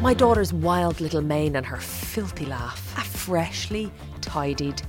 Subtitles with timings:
[0.00, 2.96] My daughter's wild little mane and her filthy laugh.
[2.96, 4.80] A freshly tidied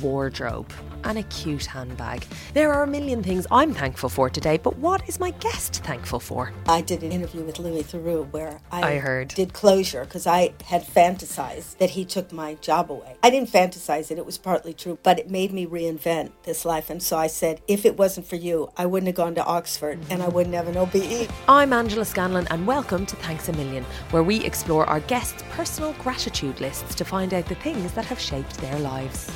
[0.00, 0.72] wardrobe
[1.04, 2.24] and a cute handbag.
[2.54, 6.20] There are a million things I'm thankful for today, but what is my guest thankful
[6.20, 6.52] for?
[6.68, 9.28] I did an interview with Louis Theroux where I, I heard.
[9.28, 13.16] did closure because I had fantasized that he took my job away.
[13.22, 16.90] I didn't fantasize it, it was partly true, but it made me reinvent this life.
[16.90, 19.98] And so I said, if it wasn't for you, I wouldn't have gone to Oxford
[20.10, 21.28] and I wouldn't have an OBE.
[21.48, 25.92] I'm Angela Scanlon, and welcome to Thanks a Million, where we explore our guests' personal
[25.94, 29.30] gratitude lists to find out the things that have shaped their lives.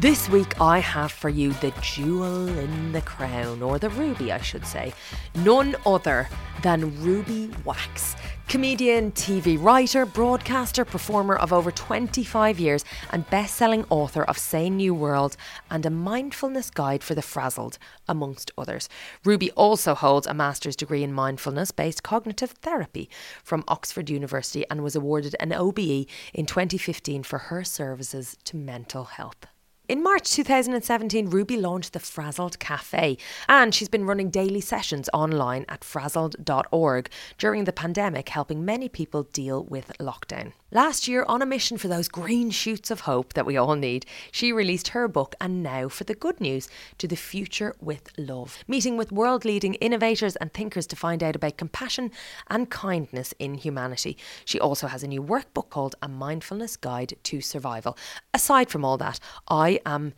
[0.00, 4.40] This week, I have for you the jewel in the crown, or the ruby, I
[4.40, 4.94] should say.
[5.34, 6.28] None other
[6.62, 8.14] than Ruby Wax.
[8.46, 14.76] Comedian, TV writer, broadcaster, performer of over 25 years, and best selling author of Sane
[14.76, 15.36] New World
[15.68, 17.76] and a mindfulness guide for the frazzled,
[18.06, 18.88] amongst others.
[19.24, 23.10] Ruby also holds a master's degree in mindfulness based cognitive therapy
[23.42, 29.02] from Oxford University and was awarded an OBE in 2015 for her services to mental
[29.02, 29.48] health.
[29.88, 33.16] In March 2017, Ruby launched the Frazzled Cafe,
[33.48, 37.08] and she's been running daily sessions online at frazzled.org
[37.38, 40.52] during the pandemic, helping many people deal with lockdown.
[40.70, 44.04] Last year, on a mission for those green shoots of hope that we all need,
[44.30, 48.58] she released her book, and now for the good news to the future with love.
[48.68, 52.10] Meeting with world leading innovators and thinkers to find out about compassion
[52.48, 54.18] and kindness in humanity.
[54.44, 57.96] She also has a new workbook called A Mindfulness Guide to Survival.
[58.34, 60.12] Aside from all that, I am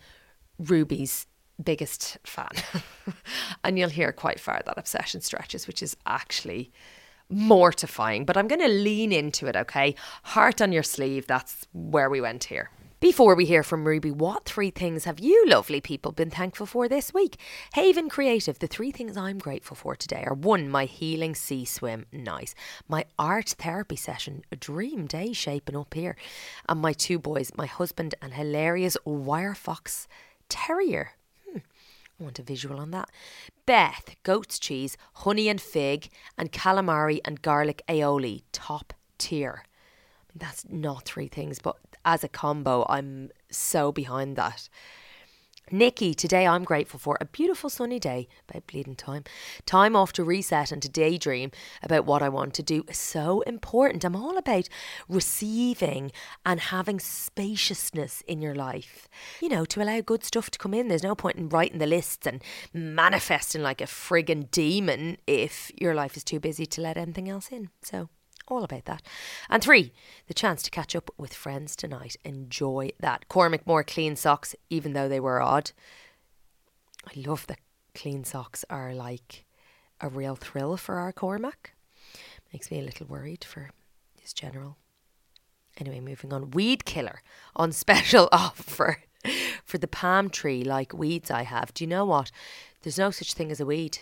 [0.58, 1.28] Ruby's
[1.62, 2.50] biggest fan.
[3.64, 6.72] and you'll hear quite far that obsession stretches, which is actually
[7.30, 8.24] mortifying.
[8.24, 9.94] But I'm going to lean into it, okay?
[10.24, 11.26] Heart on your sleeve.
[11.26, 12.70] That's where we went here.
[13.00, 16.86] Before we hear from Ruby, what three things have you lovely people been thankful for
[16.86, 17.38] this week?
[17.72, 22.04] Haven Creative, the three things I'm grateful for today are one, my healing sea swim,
[22.12, 22.54] nice.
[22.88, 26.14] My art therapy session, a dream day shaping up here.
[26.68, 30.06] And my two boys, my husband and hilarious wire fox
[30.50, 31.12] terrier.
[32.20, 33.08] I want a visual on that.
[33.64, 39.64] Beth, goat's cheese, honey and fig, and calamari and garlic aioli, top tier.
[40.34, 44.68] That's not three things, but as a combo, I'm so behind that.
[45.72, 49.22] Nikki, today I'm grateful for a beautiful sunny day, about bleeding time.
[49.66, 53.42] Time off to reset and to daydream about what I want to do is so
[53.42, 54.04] important.
[54.04, 54.68] I'm all about
[55.08, 56.10] receiving
[56.44, 59.08] and having spaciousness in your life.
[59.40, 60.88] You know, to allow good stuff to come in.
[60.88, 62.42] There's no point in writing the lists and
[62.74, 67.48] manifesting like a friggin' demon if your life is too busy to let anything else
[67.52, 67.70] in.
[67.82, 68.08] So
[68.50, 69.02] all about that.
[69.48, 69.92] And three,
[70.26, 72.16] the chance to catch up with friends tonight.
[72.24, 73.28] Enjoy that.
[73.28, 75.72] Cormac Moore clean socks, even though they were odd.
[77.06, 77.60] I love that
[77.94, 79.44] clean socks are like
[80.00, 81.72] a real thrill for our Cormac.
[82.52, 83.70] Makes me a little worried for
[84.20, 84.76] his general.
[85.78, 86.50] Anyway, moving on.
[86.50, 87.22] Weed killer
[87.54, 89.02] on special offer
[89.64, 91.72] for the palm tree like weeds I have.
[91.74, 92.30] Do you know what?
[92.82, 93.98] There's no such thing as a weed.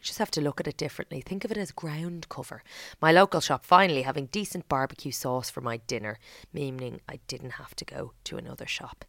[0.00, 1.20] Just have to look at it differently.
[1.20, 2.62] Think of it as ground cover.
[3.00, 6.18] My local shop finally having decent barbecue sauce for my dinner,
[6.52, 9.04] meaning I didn't have to go to another shop.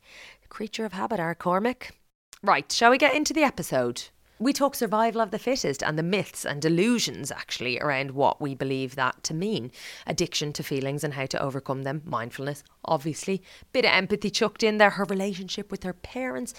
[0.50, 1.96] Creature of habit, our Cormac.
[2.42, 4.04] Right, shall we get into the episode?
[4.42, 8.56] We talk survival of the fittest and the myths and delusions actually around what we
[8.56, 9.70] believe that to mean.
[10.08, 14.78] Addiction to feelings and how to overcome them, mindfulness, obviously, bit of empathy chucked in
[14.78, 16.54] there, her relationship with her parents,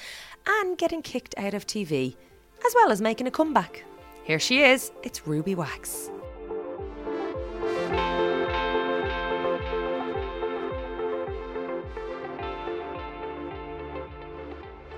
[0.47, 2.17] and getting kicked out of TV,
[2.67, 3.83] as well as making a comeback.
[4.31, 6.09] Here she is, it's Ruby Wax.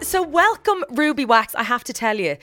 [0.03, 1.55] So, welcome, Ruby Wax.
[1.55, 2.37] I have to tell you,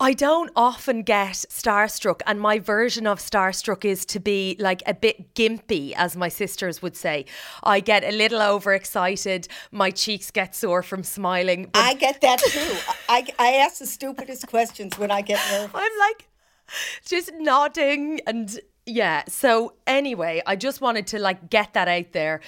[0.00, 4.94] I don't often get starstruck, and my version of starstruck is to be like a
[4.94, 7.26] bit gimpy, as my sisters would say.
[7.62, 11.70] I get a little overexcited, my cheeks get sore from smiling.
[11.72, 12.76] but I get that too.
[13.08, 15.70] I, I ask the stupidest questions when I get nervous.
[15.74, 16.28] I'm like
[17.04, 19.22] just nodding and yeah.
[19.28, 22.40] So anyway, I just wanted to like get that out there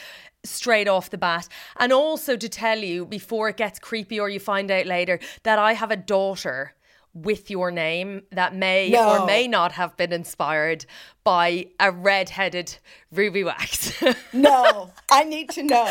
[0.45, 4.39] straight off the bat and also to tell you before it gets creepy or you
[4.39, 6.76] find out later that I have a daughter
[7.17, 10.85] with your name that may or may not have been inspired
[11.25, 12.77] by a red-headed
[13.11, 14.03] Ruby Wax.
[14.33, 15.91] No, I need to know.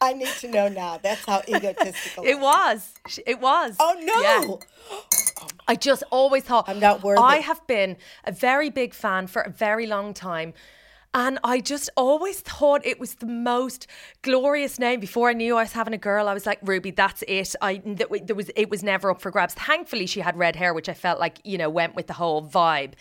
[0.00, 0.98] I need to know now.
[1.02, 2.24] That's how egotistical.
[2.24, 2.94] it was.
[3.26, 3.76] It was.
[3.78, 4.22] Oh no!
[4.22, 5.48] Yeah.
[5.68, 7.20] I just always thought I'm not worthy.
[7.20, 10.54] I have been a very big fan for a very long time.
[11.14, 13.86] And I just always thought it was the most
[14.22, 14.98] glorious name.
[15.00, 17.54] Before I knew I was having a girl, I was like, Ruby, that's it.
[17.62, 19.54] I there was it was never up for grabs.
[19.54, 22.42] Thankfully, she had red hair, which I felt like you know went with the whole
[22.46, 22.94] vibe.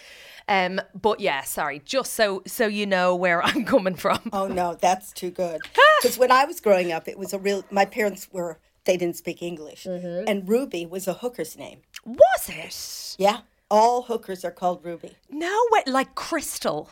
[0.48, 4.20] Um, but yeah, sorry, just so so you know where I'm coming from.
[4.32, 5.60] Oh no, that's too good.
[6.02, 7.64] Because when I was growing up, it was a real.
[7.72, 10.28] My parents were they didn't speak English, Mm-hmm.
[10.28, 11.80] and Ruby was a hooker's name.
[12.06, 13.16] Was it?
[13.18, 13.40] Yeah,
[13.72, 15.16] all hookers are called Ruby.
[15.30, 16.90] No, way, like Crystal.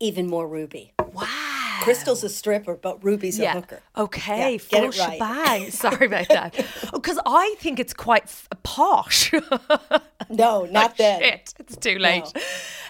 [0.00, 0.92] Even more Ruby.
[1.12, 1.26] Wow.
[1.82, 3.52] Crystal's a stripper, but Ruby's a Yeah.
[3.54, 3.80] hooker.
[3.96, 5.72] Okay, Yeah, full get it right.
[5.72, 6.54] Sorry about that.
[6.92, 9.32] Because I think it's quite f- posh.
[10.30, 11.20] No, not then.
[11.22, 12.24] Shit, it's too late.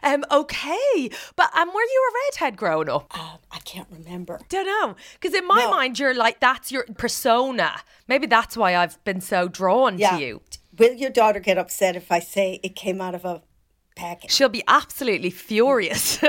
[0.03, 3.07] Um, okay, but um, were you a redhead growing up?
[3.17, 4.41] Uh, I can't remember.
[4.49, 5.71] Don't know, because in my No.
[5.71, 7.77] mind, you're like that's your persona.
[8.09, 10.17] Maybe that's why I've been so drawn Yeah.
[10.17, 10.41] to you.
[10.79, 13.43] Will your daughter get upset if I say it came out of a
[13.99, 14.31] package?
[14.31, 16.19] She'll be absolutely furious.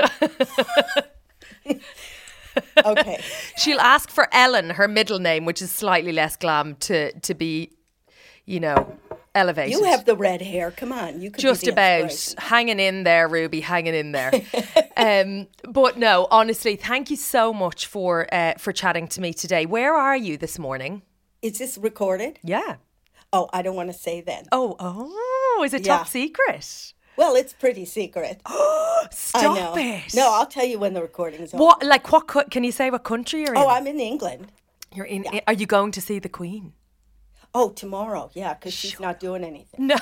[2.84, 3.20] Okay.
[3.58, 7.70] She'll ask for Ellen, her middle name, which is slightly less glam, to to be,
[8.44, 8.98] you know,
[9.34, 9.72] elevated.
[9.72, 10.70] you have the red hair.
[10.72, 11.20] Come on.
[11.20, 14.32] You could just about hanging in there, Ruby, hanging in there.
[14.96, 19.64] um, but no, honestly, thank you so much for uh, for chatting to me today.
[19.64, 21.02] Where are you this morning?
[21.42, 22.40] Is this recorded?
[22.42, 22.76] Yeah.
[23.32, 24.46] Oh, I don't want to say then.
[24.50, 25.98] Oh, oh, is it Yeah.
[25.98, 26.94] top secret?
[27.20, 28.40] Well, it's pretty secret.
[29.10, 30.14] Stop it.
[30.14, 31.62] No, I'll tell you when the recording is over.
[31.62, 32.26] What, like, what?
[32.26, 33.58] co- Can you say what country you're in?
[33.58, 34.50] Oh, I'm in England.
[34.94, 35.26] You're in.
[35.46, 36.72] Are you going to see the Queen?
[37.54, 38.30] Oh, tomorrow.
[38.32, 39.88] Yeah, because she's not doing anything.
[39.88, 39.98] No.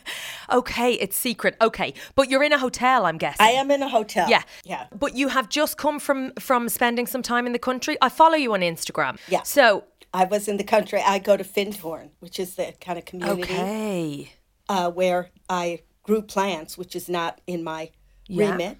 [0.50, 1.54] okay, it's secret.
[1.60, 3.46] Okay, but you're in a hotel, I'm guessing.
[3.46, 4.28] I am in a hotel.
[4.28, 4.42] Yeah.
[4.64, 4.86] Yeah.
[4.98, 7.96] But you have just come from from spending some time in the country.
[8.02, 9.18] I follow you on Instagram.
[9.28, 9.42] Yeah.
[9.44, 11.00] So I was in the country.
[11.06, 14.32] I go to Findhorn, which is the kind of community okay.
[14.68, 17.90] uh, where I grew plants, which is not in my
[18.28, 18.50] Yeah.
[18.52, 18.78] remit.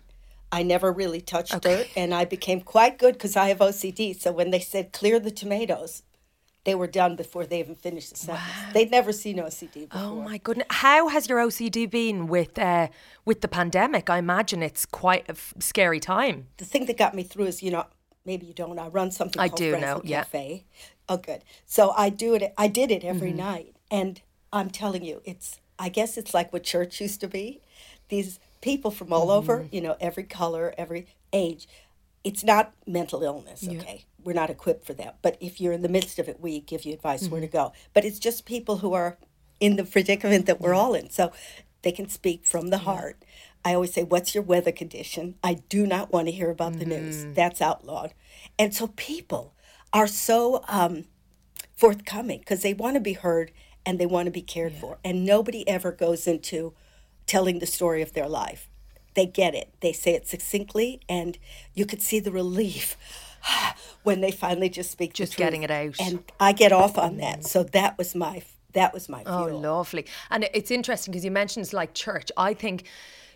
[0.51, 4.15] I never really touched dirt, and I became quite good because I have OCD.
[4.15, 6.03] So when they said clear the tomatoes,
[6.65, 8.73] they were done before they even finished the sentence.
[8.73, 10.03] They'd never seen OCD before.
[10.03, 10.67] Oh my goodness!
[10.71, 12.89] How has your OCD been with uh,
[13.27, 14.09] with the pandemic?
[14.09, 16.47] I imagine it's quite a f- scary time.
[16.57, 17.85] the thing that got me through is, you know,
[18.25, 18.79] maybe you don't.
[18.79, 20.23] I run something I called do know, yeah.
[20.25, 20.65] Cafe.
[21.11, 21.43] Oh, good.
[21.67, 22.43] So I do it.
[22.57, 23.53] I did it every Mm-hmm.
[23.53, 24.13] night, and
[24.51, 25.61] I'm telling you, it's.
[25.79, 27.61] I guess it's like what church used to be.
[28.09, 29.75] These people from all over, Mm-hmm.
[29.75, 31.69] you know, every color, every age.
[32.25, 33.67] It's not mental illness.
[33.67, 35.19] Okay, we're not equipped for that.
[35.23, 37.57] But if you're in the midst of it, we give you advice where to Mm-hmm.
[37.57, 37.73] go.
[37.95, 39.17] But it's just people who are
[39.61, 41.33] in the predicament that we're all in, so
[41.83, 43.25] they can speak from the heart.
[43.65, 45.37] I always say, What's your weather condition?
[45.45, 47.25] I do not want to hear about the news.
[47.35, 48.13] That's outlawed.
[48.59, 49.55] And so people
[49.93, 51.05] are so um,
[51.77, 53.53] forthcoming because they want to be heard
[53.85, 54.99] and they want to be cared for.
[55.05, 56.75] And nobody ever goes into
[57.27, 58.69] telling the story of their life.
[59.15, 61.39] They get it, they say it succinctly, and
[61.75, 62.97] you could see the relief
[64.03, 65.97] when they finally just speak Just getting it out.
[66.01, 67.41] And I get off on that.
[67.41, 67.47] Mm.
[67.47, 68.43] So that was my
[68.73, 70.07] that was my Oh, lovely.
[70.31, 72.31] And it's interesting because you mentioned it's like church.
[72.37, 72.85] I think,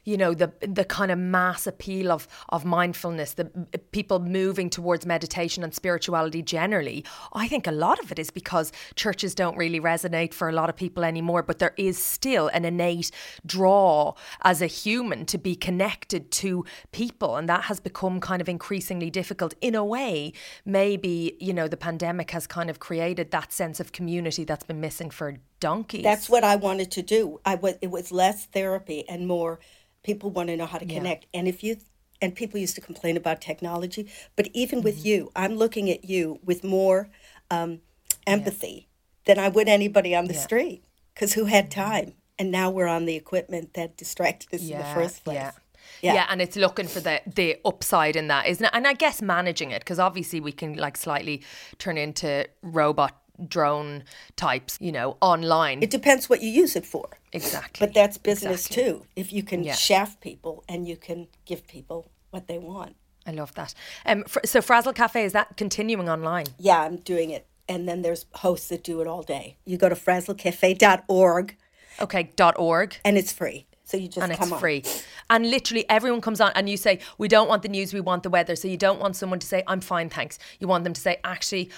[0.04, 3.44] you know, the the kind of mass appeal of of mindfulness, the
[3.93, 7.04] people moving towards meditation and spirituality generally.
[7.32, 10.69] I think a lot of it is because churches don't really resonate for a lot
[10.69, 11.43] of people anymore.
[11.43, 13.10] But there is still an innate
[13.46, 18.48] draw as a human to be connected to people, and that has become kind of
[18.48, 19.55] increasingly difficult.
[19.60, 20.32] In a way,
[20.64, 24.81] maybe you know the pandemic has kind of created that sense of community that's been
[24.81, 26.02] missing for donkeys.
[26.02, 27.40] That's what I wanted to do.
[27.46, 29.60] I was it was less therapy and more
[30.02, 31.26] people want to know how to connect.
[31.34, 31.76] And if you
[32.20, 34.84] and people used to complain about technology, but even Mm-hmm.
[34.84, 37.08] with you, I'm looking at you with more
[37.50, 37.81] um,
[38.26, 38.88] empathy
[39.26, 40.84] than I would anybody on the street.
[41.15, 42.15] Because who had time?
[42.38, 45.34] And now we're on the equipment that distracted us in the first place.
[45.36, 45.53] Yeah.
[46.00, 46.15] Yeah.
[46.15, 46.26] Yeah.
[46.31, 48.70] and it's looking for the the upside in that, isn't it?
[48.72, 51.43] And I guess managing it because obviously we can like slightly
[51.79, 54.05] turn into robot drone
[54.36, 55.82] types, you know, online.
[55.82, 57.08] It depends what you use it for.
[57.32, 57.86] exactly.
[57.86, 58.84] But that's business Exactly.
[58.84, 59.06] too.
[59.17, 59.74] If you can Yeah.
[59.74, 62.96] shaft people and you can give people what they want.
[63.27, 63.72] I love that.
[64.05, 66.46] Um, fr- so Frazzled Cafe is that continuing online?
[66.58, 67.46] Yeah, I'm doing it.
[67.69, 69.56] And then there's hosts that do it all day.
[69.65, 71.56] You go to frazzlecafe.org
[72.01, 72.96] Okay, dot org.
[73.05, 73.67] and it's free.
[73.84, 74.58] So you just and it's on.
[74.58, 74.82] free.
[75.29, 78.22] And literally everyone comes on and you say, We don't want the news, we want
[78.22, 78.56] the weather.
[78.56, 80.39] So you don't want someone to say, I'm fine, thanks.
[80.60, 81.70] You want them to say, Actually,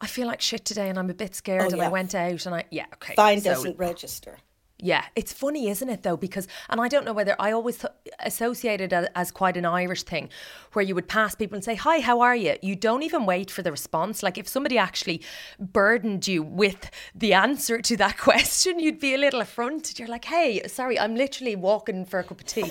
[0.00, 2.14] I feel like shit today and I'm a bit oh, scared Oh, and I went
[2.14, 3.14] out and I, yeah, okay.
[3.14, 4.38] Fine So- doesn't register.
[4.78, 6.18] Yeah, it's funny, isn't it, though?
[6.18, 10.02] Because, and I don't know whether I always th- associated it as quite an Irish
[10.02, 10.28] thing
[10.74, 12.56] where you would pass people and say, Hi, how are you?
[12.60, 14.22] You don't even wait for the response.
[14.22, 15.22] Like, if somebody actually
[15.58, 19.98] burdened you with the answer to that question, you'd be a little affronted.
[19.98, 22.64] You're like, Hey, sorry, I'm literally walking for a cup of tea.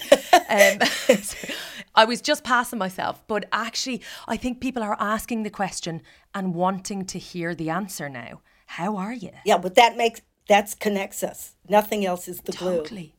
[0.49, 0.79] um,
[1.95, 6.03] I was just passing myself, but actually, I think people are asking the question
[6.35, 8.41] and wanting to hear the answer now.
[8.67, 9.31] How are you?
[9.45, 11.55] Yeah, but that makes that connects us.
[11.67, 12.77] Nothing else is the glue.
[12.77, 13.15] Totally.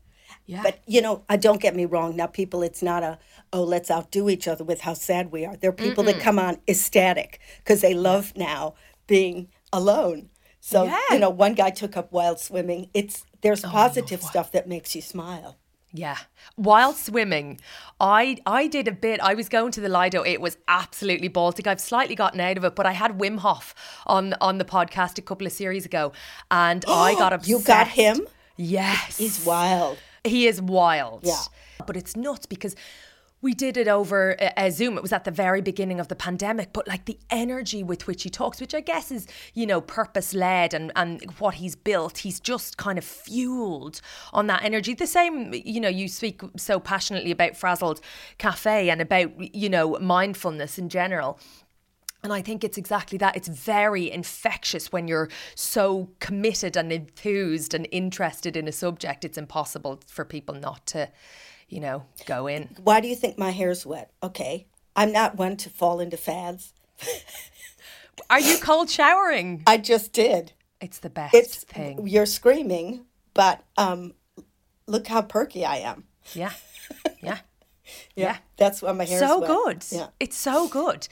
[0.46, 0.62] Yeah.
[0.62, 2.16] But you know, I don't get me wrong.
[2.16, 3.18] Now, people, it's not a
[3.52, 5.56] oh, let's outdo each other with how sad we are.
[5.56, 8.74] There are people that come on ecstatic because they love now
[9.06, 10.30] being alone.
[10.60, 10.98] So Yeah.
[11.10, 12.90] you know, one guy took up wild swimming.
[12.94, 15.56] It's there's positive stuff that makes you smile.
[15.96, 16.18] Yeah.
[16.56, 17.60] While swimming,
[18.00, 19.20] I I did a bit.
[19.20, 20.22] I was going to the Lido.
[20.22, 21.66] It was absolutely Baltic.
[21.66, 23.74] I've slightly gotten out of it, but I had Wim Hof
[24.06, 26.12] on on the podcast a couple of series ago,
[26.50, 27.48] and I got obsessed.
[27.48, 28.26] You got him?
[28.56, 29.18] Yes.
[29.18, 29.98] He's wild.
[30.24, 31.20] He is wild.
[31.24, 31.40] Yeah.
[31.86, 32.74] But it's nuts because
[33.42, 34.96] we did it over a, a Zoom.
[34.96, 38.22] It was at the very beginning of the pandemic, but like the energy with which
[38.22, 42.18] he talks, which I guess is, you know, purpose led and, and what he's built,
[42.18, 44.00] he's just kind of fueled
[44.32, 44.94] on that energy.
[44.94, 48.00] The same, you know, you speak so passionately about Frazzled
[48.38, 51.38] Cafe and about, you know, mindfulness in general.
[52.22, 53.36] And I think it's exactly that.
[53.36, 59.24] It's very infectious when you're so committed and enthused and interested in a subject.
[59.24, 61.08] It's impossible for people not to,
[61.68, 62.68] you know, go in.
[62.82, 64.10] Why do you think my hair's wet?
[64.22, 64.66] Okay.
[64.94, 66.72] I'm not one to fall into fads.
[68.30, 69.62] Are you cold showering?
[69.66, 70.52] I just did.
[70.80, 72.06] It's the best It's thing.
[72.06, 73.04] you're screaming,
[73.34, 74.14] but um
[74.86, 76.04] look how perky I am.
[76.34, 76.52] Yeah.
[77.22, 77.38] Yeah.
[78.16, 78.38] Yeah.
[78.56, 79.48] That's why my hair's So wet.
[79.48, 79.84] good.
[79.92, 80.06] Yeah.
[80.18, 81.06] It's so good.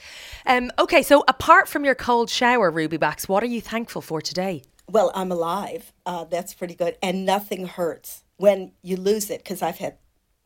[0.45, 4.21] Um, okay, so apart from your cold shower, Ruby Wax, what are you thankful for
[4.21, 4.63] today?
[4.89, 5.93] Well, I'm alive.
[6.05, 6.97] Uh, that's pretty good.
[7.01, 9.95] And nothing hurts when you lose it because I've had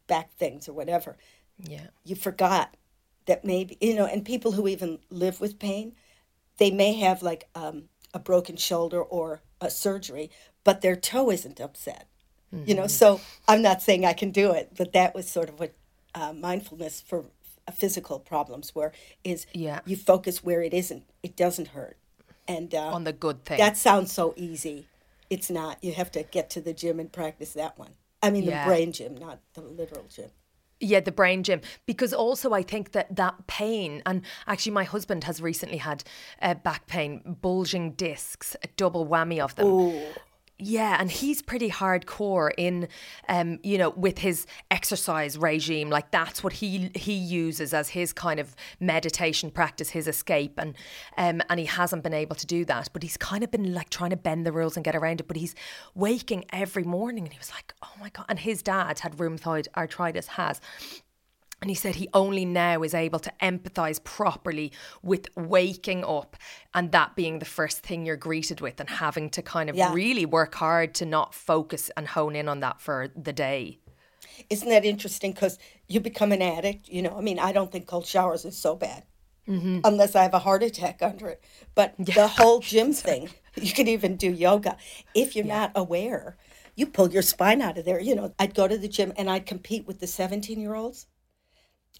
[0.09, 1.15] back things or whatever.
[1.57, 1.87] Yeah.
[2.03, 2.75] You forgot
[3.27, 5.93] that maybe, you know, and people who even live with pain,
[6.57, 10.29] they may have like um, a broken shoulder or a surgery,
[10.65, 12.07] but their toe isn't upset.
[12.51, 12.75] You Mm-hmm.
[12.77, 15.73] know, so I'm not saying I can do it, but that was sort of what
[16.15, 17.25] uh, mindfulness for
[17.71, 18.91] physical problems were
[19.23, 19.81] is Yeah.
[19.85, 21.97] you focus where it isn't, it doesn't hurt.
[22.47, 23.59] And uh, On the good thing.
[23.59, 24.87] that sounds so easy.
[25.29, 25.77] It's not.
[25.83, 27.91] You have to get to the gym and practice that one.
[28.21, 28.65] I mean, Yeah.
[28.65, 30.29] the brain gym, not the literal gym.
[30.81, 31.59] Yeah, the brain gym.
[31.85, 36.03] Because also, I think that that pain, and actually, my husband has recently had
[36.41, 39.67] uh, back pain, bulging discs, a double whammy of them.
[40.61, 42.89] Yeah, and he's pretty hardcore in,
[43.29, 45.89] um, you know, with his exercise regime.
[45.89, 50.75] Like that's what he he uses as his kind of meditation practice, his escape, and
[51.15, 52.89] um, and he hasn't been able to do that.
[52.91, 55.29] But he's kind of been like trying to bend the rules and get around it.
[55.29, 55.55] But he's
[55.95, 59.67] waking every morning, and he was like, "Oh my god!" And his dad had rheumatoid
[59.77, 60.59] arthritis, has.
[61.61, 64.71] And he said he only now is able to empathize properly
[65.03, 66.37] with waking up
[66.73, 69.93] and that being the first thing you're greeted with and having to kind of Yeah.
[69.93, 73.79] really work hard to not focus and hone in on that for the day.
[74.49, 75.33] Isn't that interesting?
[75.33, 76.87] Because you become an addict.
[76.87, 79.03] You know, I mean, I don't think cold showers is so bad,
[79.47, 79.79] Mm-hmm.
[79.83, 81.43] unless I have a heart attack under it.
[81.75, 84.77] But the whole gym thing, you can even do yoga.
[85.15, 86.37] If you're not aware,
[86.75, 87.99] you pull your spine out of there.
[87.99, 91.07] You know, I'd go to the gym and I'd compete with the 17 year olds.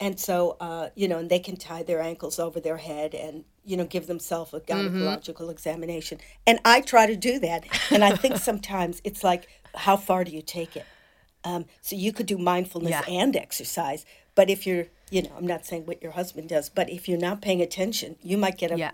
[0.02, 3.44] And so, uh, you know, and they can tie their ankles over their head and,
[3.66, 6.20] you know, give themselves a gynecological examination.
[6.48, 7.66] And I try to do that.
[7.92, 10.86] And I think sometimes it's like, how far do you take it?
[11.44, 13.04] Um, so you could do mindfulness Yeah.
[13.08, 14.06] and exercise.
[14.36, 17.20] But if you're, you know, I'm not saying what your husband does, but if you're
[17.20, 18.92] not paying attention, you might get a, Yeah.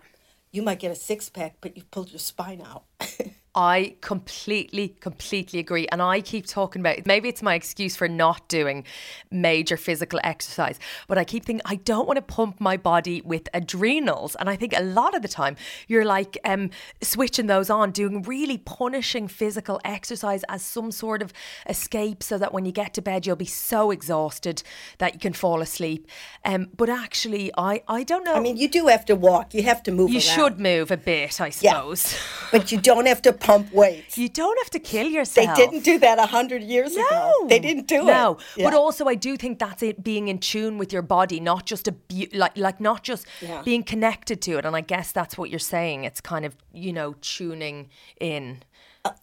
[0.52, 2.86] you might get a six pack, but you pulled your spine out.
[3.56, 5.88] I completely, completely agree.
[5.88, 8.84] And I keep talking about maybe it's my excuse for not doing
[9.32, 13.48] major physical exercise, but I keep thinking I don't want to pump my body with
[13.54, 14.36] adrenals.
[14.36, 15.56] And I think a lot of the time
[15.88, 16.70] you're like um,
[17.02, 21.32] switching those on, doing really punishing physical exercise as some sort of
[21.70, 24.64] escape so that when you get to bed, you'll be so exhausted
[24.98, 26.08] that you can fall asleep.
[26.44, 28.34] Um, but actually, I, I don't know.
[28.36, 29.54] I mean, you do have to walk.
[29.54, 30.10] You have to move.
[30.10, 31.76] you around, should move a bit, I Yeah.
[31.76, 32.18] suppose.
[32.52, 34.18] but you don't have to pump weights.
[34.18, 35.56] you don't have to kill yourself.
[35.58, 37.32] They didn't do that a hundred years ago.
[37.48, 38.06] They didn't do it.
[38.06, 38.38] no.
[38.58, 38.66] Yeah.
[38.70, 41.88] But also, I do think that's it being in tune with your body, not just
[41.88, 41.96] a
[42.34, 43.62] like like not just Yeah.
[43.64, 44.66] being connected to it.
[44.66, 46.04] And I guess that's what you're saying.
[46.04, 48.64] It's kind of you know tuning in.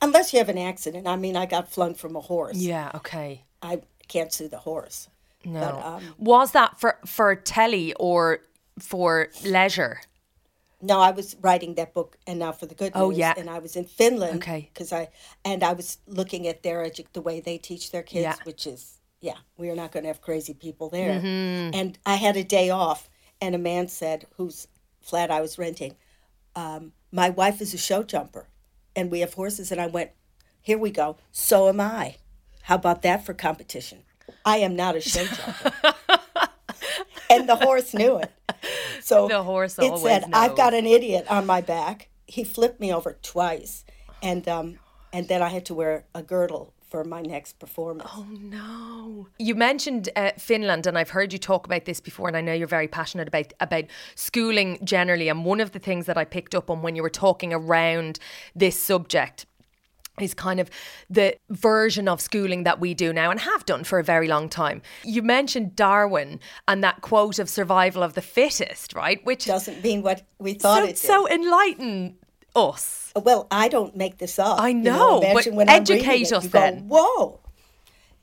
[0.01, 1.07] unless you have an accident.
[1.09, 2.57] I mean, I got flung from a horse.
[2.57, 2.91] Yeah.
[2.95, 3.45] Okay.
[3.63, 5.09] I can't sue the horse.
[5.45, 5.61] No.
[5.61, 8.41] But, um, Was that for for telly or
[8.79, 10.01] for leisure?
[10.85, 13.03] No, I was writing that book, and now for the good news.
[13.03, 13.35] Oh, yeah.
[13.37, 14.37] And I was in Finland.
[14.37, 14.69] Okay.
[14.73, 15.09] Because I
[15.45, 18.35] and I was looking at their edu- the way they teach their kids, Yeah.
[18.45, 21.21] which is yeah, we are not going to have crazy people there.
[21.21, 21.75] Mm-hmm.
[21.75, 23.09] And I had a day off,
[23.41, 24.67] and a man said, whose
[25.01, 25.95] flat I was renting,
[26.57, 28.49] um, my wife is a show jumper,
[28.97, 29.71] and we have horses.
[29.71, 30.11] And I went,
[30.61, 31.17] here we go.
[31.31, 32.17] So am I.
[32.63, 34.03] How about that for competition?
[34.45, 35.95] I am not a show jumper.
[37.31, 38.33] and the horse knew it.
[39.01, 42.93] So The horse it said, "I've got an idiot on my back." He flipped me
[42.95, 43.85] over twice,
[44.23, 44.79] and um,
[45.13, 48.11] and then I had to wear a girdle for my next performance.
[48.15, 49.27] Oh no!
[49.39, 52.53] You mentioned uh, Finland, and I've heard you talk about this before, and I know
[52.53, 55.31] you're very passionate about about schooling generally.
[55.31, 58.19] And one of the things that I picked up on when you were talking around
[58.55, 59.47] this subject
[60.21, 60.69] is kind of
[61.09, 64.49] the version of schooling that we do now and have done for a very long
[64.49, 64.83] time.
[65.05, 66.39] You mentioned Darwin
[66.69, 69.25] and that quote of survival of the fittest, right?
[69.25, 70.99] Which Doesn't mean what we thought so, it did.
[70.99, 72.17] so enlighten
[72.55, 73.13] us.
[73.17, 74.61] Well, I don't make this up.
[74.61, 76.73] I you know, but imagine when I'm reading educate it, us you go.
[76.73, 77.41] Whoa.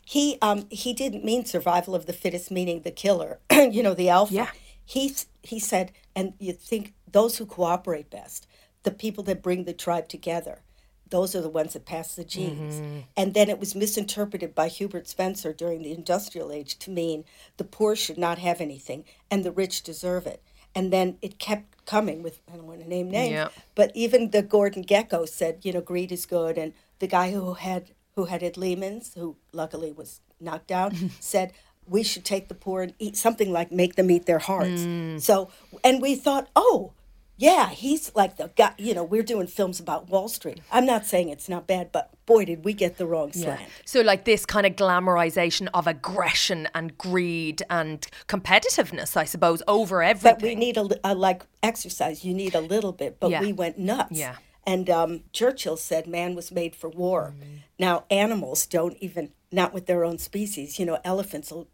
[0.05, 3.39] He um he didn't mean survival of the fittest, meaning the killer.
[3.51, 4.33] you know, the alpha.
[4.33, 4.47] Yeah.
[4.83, 8.47] He he said, and you think those who cooperate best,
[8.83, 10.61] the people that bring the tribe together,
[11.09, 12.75] those are the ones that pass the genes.
[12.75, 12.99] Mm-hmm.
[13.17, 17.25] And then it was misinterpreted by Herbert Spencer during the industrial age to mean
[17.57, 20.41] the poor should not have anything and the rich deserve it.
[20.75, 23.49] And then it kept coming with I don't want to name names, Yeah.
[23.73, 26.57] but even the Gordon Gekko said, you know, greed is good.
[26.57, 31.53] And the guy who had who headed Lehman's, who luckily was knocked down, said
[31.87, 34.81] we should take the poor and eat something like make them eat their hearts.
[34.81, 35.19] Mm.
[35.19, 35.49] So,
[35.83, 36.93] and we thought, oh,
[37.39, 38.73] yeah, he's like the guy.
[38.77, 40.59] You know, we're doing films about Wall Street.
[40.73, 43.61] I'm not saying it's not bad, but boy, did we get the wrong slant.
[43.85, 50.03] So, like this kind of glamorization of aggression and greed and competitiveness, I suppose, over
[50.03, 50.33] everything.
[50.33, 52.25] But we need a, a like exercise.
[52.25, 53.39] You need a little bit, but Yeah.
[53.39, 54.11] we went nuts.
[54.11, 54.35] Yeah.
[54.67, 57.55] And um, Churchill said, "Man was made for war." Mm-hmm.
[57.79, 60.77] Now animals don't even not with their own species.
[60.77, 61.69] You know, elephants will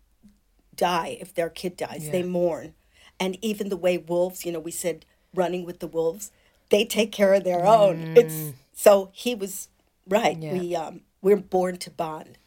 [0.76, 2.08] die if their kid dies.
[2.12, 2.76] They mourn,
[3.20, 4.46] and even the way wolves.
[4.46, 6.32] You know, we said running with the wolves.
[6.70, 8.14] They take care of their own.
[8.18, 9.70] It's so he was
[10.08, 10.38] right.
[10.40, 10.44] Mm.
[10.44, 10.54] Yeah.
[10.54, 12.38] We um, we're born to bond,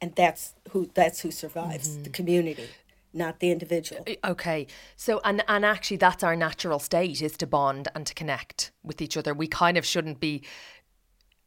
[0.00, 2.02] and that's who that's who survives Mm-hmm.
[2.04, 2.68] the community,
[3.12, 4.04] not the individual.
[4.24, 4.66] Okay.
[4.96, 9.02] So and and actually that's our natural state is to bond and to connect with
[9.02, 9.34] each other.
[9.34, 10.42] We kind of shouldn't be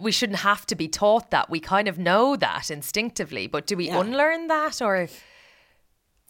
[0.01, 1.49] we shouldn't have to be taught that.
[1.49, 3.99] We kind of know that instinctively, but do we Yeah.
[3.99, 5.23] unlearn that or if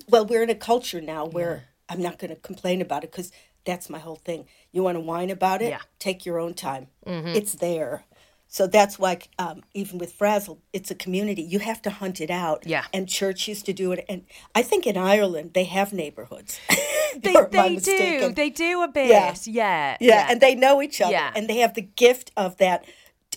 [0.07, 3.31] well, we're in a culture now where I'm not going to complain about it because
[3.65, 4.45] that's my whole thing.
[4.72, 5.69] You want to whine about it?
[5.69, 5.81] Yeah.
[6.00, 6.87] Take your own time.
[7.05, 8.03] It's there.
[8.51, 11.43] So that's why, um, even with Frazzle, it's a community.
[11.43, 12.65] You have to hunt it out.
[12.65, 12.85] Yeah.
[12.91, 14.03] And church used to do it.
[14.09, 16.59] And I think in Ireland, they have neighborhoods.
[17.15, 18.33] they, Or am I they do.
[18.33, 19.09] They do a bit.
[19.09, 19.35] Yeah.
[19.45, 19.98] Yeah.
[20.00, 21.11] yeah, and they know each other.
[21.11, 21.31] Yeah.
[21.35, 22.85] And they have the gift of that.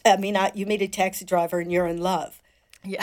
[0.05, 2.41] I mean, I, you meet a taxi driver and you're in love.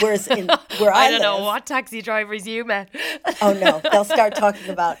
[0.00, 0.46] Whereas in
[0.78, 2.88] where I, I don't know what taxi drivers you met.
[3.40, 4.98] Oh no, they'll start talking about.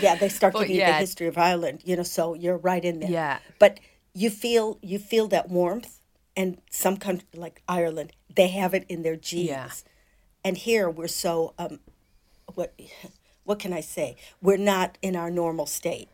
[0.00, 0.92] Yeah, they start giving you yeah.
[0.92, 1.82] the history of Ireland.
[1.84, 3.10] You know, so you're right in there.
[3.10, 3.38] Yeah.
[3.58, 3.80] But
[4.14, 6.00] you feel you feel that warmth,
[6.36, 9.48] and some country like Ireland, they have it in their genes.
[9.48, 9.70] Yeah.
[10.44, 11.80] And here we're so um,
[12.54, 12.74] what
[13.44, 14.16] what can I say?
[14.40, 16.08] We're not in our normal state.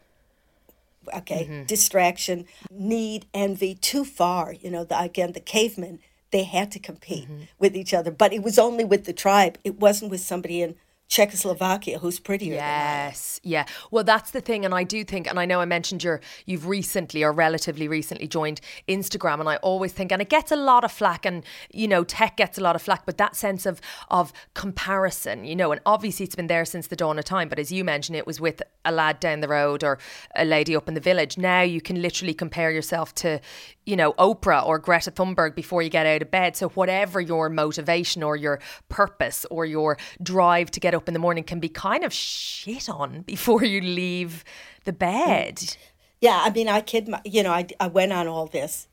[1.15, 1.65] Okay, Mm-hmm.
[1.65, 4.53] distraction, need, envy, too far.
[4.53, 7.45] You know, the, again, the cavemen they had to compete Mm-hmm.
[7.59, 9.59] with each other, but it was only with the tribe.
[9.65, 10.75] It wasn't with somebody in
[11.09, 12.51] Czechoslovakia who's prettier.
[12.51, 13.65] than Yes, yeah.
[13.91, 16.67] Well, that's the thing, and I do think, and I know I mentioned your you've
[16.67, 20.85] recently or relatively recently joined Instagram, and I always think, and it gets a lot
[20.85, 23.81] of flack, and you know, tech gets a lot of flack, but that sense of
[24.11, 27.49] of comparison, you know, and obviously it's been there since the dawn of time.
[27.49, 29.99] But as you mentioned, it was with a lad down the road or
[30.37, 31.39] a lady up in the village.
[31.39, 33.41] Now you can literally compare yourself to,
[33.89, 36.57] you know, Oprah or Greta Thunberg before you get out of bed.
[36.57, 41.21] So whatever your motivation or your purpose or your drive to get up in the
[41.21, 44.45] morning can be kind of shit on before you leave
[44.85, 45.75] the bed.
[46.21, 48.89] Yeah, I mean, I kid my, you know, I, I went on all this.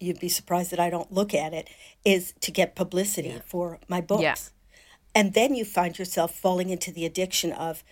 [0.00, 1.68] You'd be surprised that I don't look at it,
[2.06, 4.22] is to get publicity for my books.
[4.22, 4.36] Yeah.
[5.14, 7.84] And then you find yourself falling into the addiction of,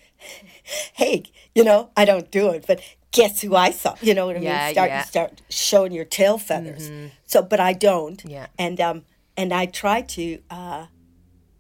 [0.95, 2.81] hey, you know, I don't do it, but
[3.13, 3.95] guess who I saw?
[4.01, 4.75] You know what I Yeah, mean?
[4.75, 5.03] Start, yeah.
[5.05, 6.91] Start showing your tail feathers.
[7.25, 8.23] So, but I don't.
[8.25, 8.47] Yeah.
[8.59, 9.05] And, um,
[9.37, 10.87] and I try to, uh,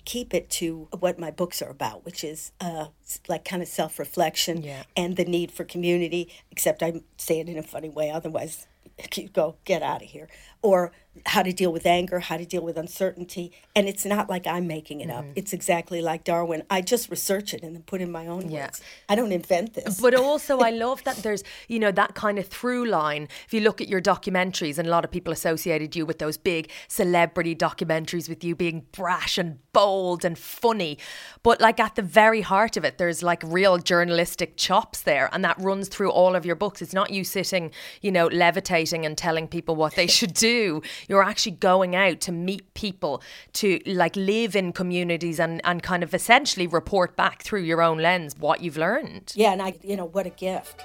[0.04, 2.86] keep it to what my books are about, which is uh,
[3.28, 4.84] like kind of self reflection Yeah.
[4.96, 8.10] and the need for community, except I say it in a funny way.
[8.10, 8.66] Otherwise,
[9.14, 10.28] you go, get out of here.
[10.62, 10.92] Or
[11.26, 13.52] how to deal with anger, how to deal with uncertainty.
[13.74, 15.24] And it's not like I'm making it up.
[15.24, 15.32] Mm-hmm.
[15.36, 16.62] It's exactly like Darwin.
[16.70, 18.66] I just research it and then put in my own Yeah.
[18.66, 18.80] words.
[19.08, 20.00] I don't invent this.
[20.00, 23.28] But also, I love that there's, you know, that kind of through line.
[23.46, 26.36] If you look at your documentaries, and a lot of people associated you with those
[26.36, 30.98] big celebrity documentaries, with you being brash and bold and funny.
[31.42, 35.44] But like at the very heart of it, there's like real journalistic chops there, and
[35.44, 36.82] that runs through all of your books.
[36.82, 40.82] It's not you sitting, you know, levitating and telling people what they should do.
[41.08, 43.22] You're actually going out to meet people,
[43.54, 47.98] to like live in communities and, and kind of essentially report back through your own
[47.98, 49.32] lens what you've learned.
[49.34, 50.84] Yeah, and I, you know, what a gift.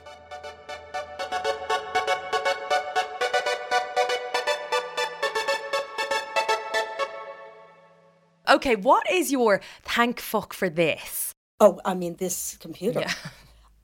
[8.49, 11.31] Okay, what is your thank fuck for this?
[11.61, 13.01] Oh, I mean, this computer.
[13.01, 13.13] Yeah.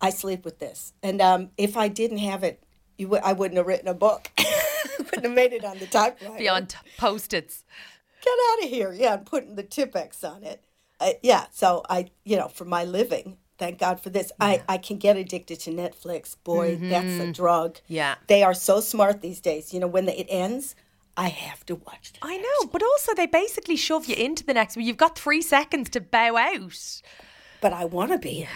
[0.02, 0.94] I sleep with this.
[1.02, 2.62] And um, if I didn't have it,
[2.98, 4.30] you w- I wouldn't have written a book.
[5.00, 6.38] wouldn't have made it on the typewriter.
[6.38, 7.64] Beyond post its.
[8.24, 8.94] Get out of here.
[8.94, 10.64] Yeah, I'm putting the Tipp-Ex on it.
[11.00, 14.32] Uh, yeah, so I, you know, for my living, thank God for this.
[14.40, 16.36] I, I can get addicted to Netflix.
[16.44, 17.76] Boy, that's a drug.
[17.76, 17.94] Mm-hmm.
[17.94, 18.16] Yeah.
[18.28, 19.74] They are so smart these days.
[19.74, 20.76] You know, when the, it ends,
[21.16, 22.20] I have to watch it.
[22.22, 24.86] I know, but also they basically shove you into the next one.
[24.86, 27.02] You've got three seconds to bow out.
[27.62, 28.48] but I want to be.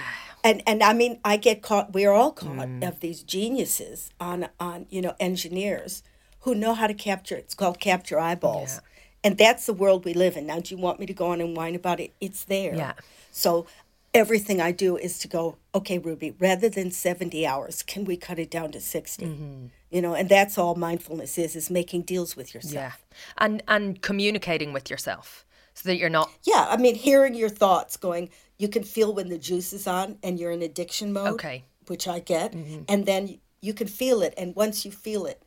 [0.43, 1.93] And and I mean, I get caught.
[1.93, 6.01] We're all caught of these geniuses on on you know engineers
[6.41, 7.35] who know how to capture.
[7.35, 8.79] It's called capture eyeballs, Yeah.
[9.23, 10.45] and that's the world we live in.
[10.47, 12.13] Now, do you want me to go on and whine about it?
[12.19, 12.75] It's there.
[12.75, 12.93] Yeah.
[13.31, 13.65] So
[14.13, 15.57] everything I do is to go.
[15.73, 16.31] Okay, Ruby.
[16.39, 19.65] Rather than seventy hours, can we cut it down to 60 Mm-hmm.
[19.89, 22.73] You know, and that's all mindfulness is: is making deals with yourself.
[22.73, 23.17] Yeah.
[23.37, 27.97] And and communicating with yourself so that you're not Yeah, I mean, hearing your thoughts
[27.97, 31.33] going, you can feel when the juice is on and you're in addiction mode.
[31.33, 31.63] Okay.
[31.87, 32.53] Which I get.
[32.87, 34.33] And then you can feel it.
[34.37, 35.41] And once you feel it,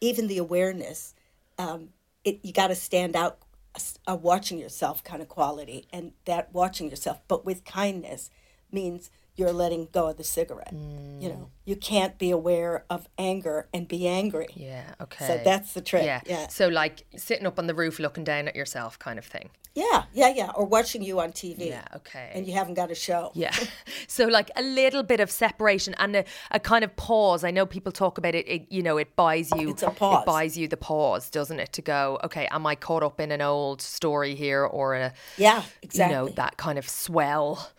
[0.00, 1.14] even the awareness,
[1.58, 1.90] um,
[2.24, 3.38] it, you got to stand out
[3.74, 5.86] a, a watching yourself kind of quality.
[5.92, 8.30] And that watching yourself, but with kindness,
[8.72, 10.72] means you're letting go of the cigarette.
[10.72, 14.48] You know, you can't be aware of anger and be angry.
[14.54, 15.26] Yeah, okay.
[15.26, 16.04] So that's the trick.
[16.04, 16.20] yeah.
[16.26, 16.48] Yeah.
[16.48, 19.50] So like sitting up on the roof looking down at yourself kind of thing.
[19.76, 20.50] Yeah, yeah, yeah.
[20.54, 21.68] Or watching you on TV.
[21.68, 22.30] Yeah, okay.
[22.32, 23.30] And you haven't got a show.
[23.34, 23.54] Yeah.
[24.08, 27.44] So like a little bit of separation and a, a kind of pause.
[27.44, 30.22] I know people talk about it, it you know, it buys you It's a pause.
[30.22, 31.72] It buys you the pause, doesn't it?
[31.74, 35.62] To go, okay, am I caught up in an old story here or a Yeah,
[35.82, 36.14] exactly.
[36.14, 37.70] you know, that kind of swell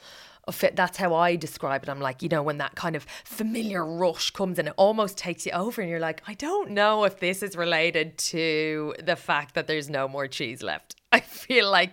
[0.48, 0.76] of it.
[0.76, 1.90] That's how I describe it.
[1.90, 5.46] I'm like, you know, when that kind of familiar rush comes and it almost takes
[5.46, 9.56] you over and you're like, I don't know if this is related to the fact
[9.56, 10.97] that there's no more cheese left.
[11.12, 11.92] I feel like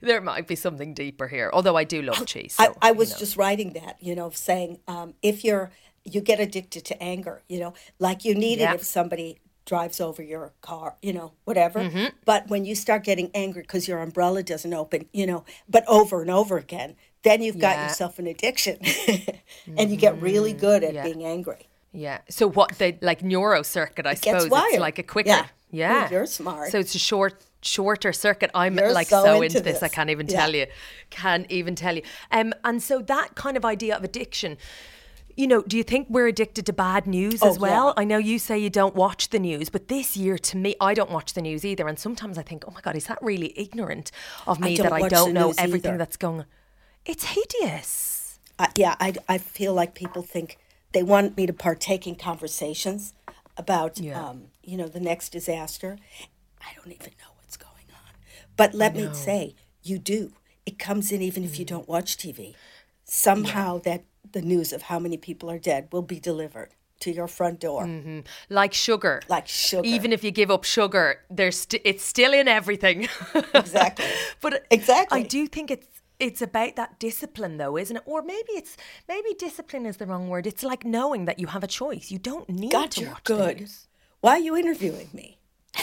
[0.00, 1.50] there might be something deeper here.
[1.52, 2.54] Although I do love cheese.
[2.54, 3.18] So, I, I you was know.
[3.18, 5.70] just writing that, you know, saying um, if you're
[6.04, 8.72] you get addicted to anger, you know, like you need Yeah.
[8.72, 11.80] it if somebody drives over your car, you know, whatever.
[11.80, 12.06] Mm-hmm.
[12.24, 16.22] But when you start getting angry because your umbrella doesn't open, you know, but over
[16.22, 17.76] and over again, then you've got Yeah.
[17.78, 17.88] Mm-hmm.
[17.88, 18.78] yourself an addiction,
[19.76, 21.02] and you get really good at Yeah.
[21.02, 21.68] being angry.
[21.92, 22.18] Yeah.
[22.28, 25.30] So what the like neuro circuit, I gets suppose it's like a quicker.
[25.30, 25.46] Yeah.
[25.72, 26.10] Yeah.
[26.10, 26.70] You're smart.
[26.70, 28.50] So it's a short shorter circuit.
[28.54, 29.82] I'm You're like so so, into into this.
[29.82, 30.40] I can't even Yeah.
[30.40, 30.66] tell you.
[31.10, 32.02] Can't even tell you.
[32.30, 34.56] Um and so that kind of idea of addiction
[35.38, 37.86] you know, do you think we're addicted to bad news as Oh, well?
[37.88, 38.00] yeah.
[38.00, 40.94] I know you say you don't watch the news, but this year to me, I
[40.94, 41.86] don't watch the news either.
[41.88, 44.10] And sometimes I think, oh my God, is that really ignorant
[44.46, 45.98] of me don't that I don't know everything either.
[45.98, 46.46] that's going on?
[47.04, 48.38] It's hideous.
[48.58, 50.56] I, yeah, I, I feel like people think
[50.92, 53.12] they want me to partake in conversations
[53.58, 54.18] about, Yeah.
[54.30, 55.98] um, you know, the next disaster.
[56.62, 57.35] I don't even know what's going on.
[58.56, 60.32] But let me say, you do.
[60.64, 61.46] It comes in even Mm.
[61.46, 62.54] if you don't watch TV.
[63.04, 67.28] Somehow that the news of how many people are dead will be delivered to your
[67.28, 67.86] front door,
[68.48, 69.20] Like sugar.
[69.28, 69.86] like sugar.
[69.86, 73.08] Even if you give up sugar, there's st- it's still in everything.
[73.54, 74.06] Exactly.
[74.40, 75.20] but Exactly.
[75.20, 75.86] I do think it's
[76.18, 78.02] it's about that discipline though, isn't it?
[78.06, 80.46] Or maybe it's maybe discipline is the wrong word.
[80.46, 82.10] It's like knowing that you have a choice.
[82.10, 83.60] You don't need God, to you're watch good.
[83.60, 83.86] news.
[84.22, 85.38] Why are you interviewing me?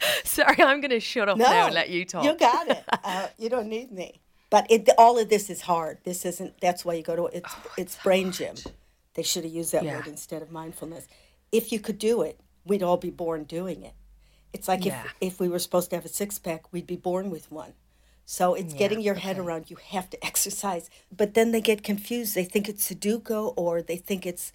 [0.24, 2.24] Sorry, I'm going to shut up now and let you talk.
[2.24, 2.84] You got it.
[3.04, 4.20] Uh, you don't need me.
[4.50, 5.98] But it, all of this is hard.
[6.04, 6.60] This isn't.
[6.60, 7.54] That's why you go to it's.
[7.78, 8.56] it's brain gym.
[9.14, 9.96] They should have used that Oh, Yeah.
[9.96, 11.06] word instead of mindfulness.
[11.52, 13.94] If you could do it, we'd all be born doing it.
[14.52, 15.02] It's like Yeah.
[15.04, 17.74] if if we were supposed to have a six pack, we'd be born with one.
[18.24, 19.70] So it's getting your head around.
[19.70, 20.88] You have to exercise.
[21.16, 22.34] But then they get confused.
[22.34, 24.52] They think it's Sudoku or they think it's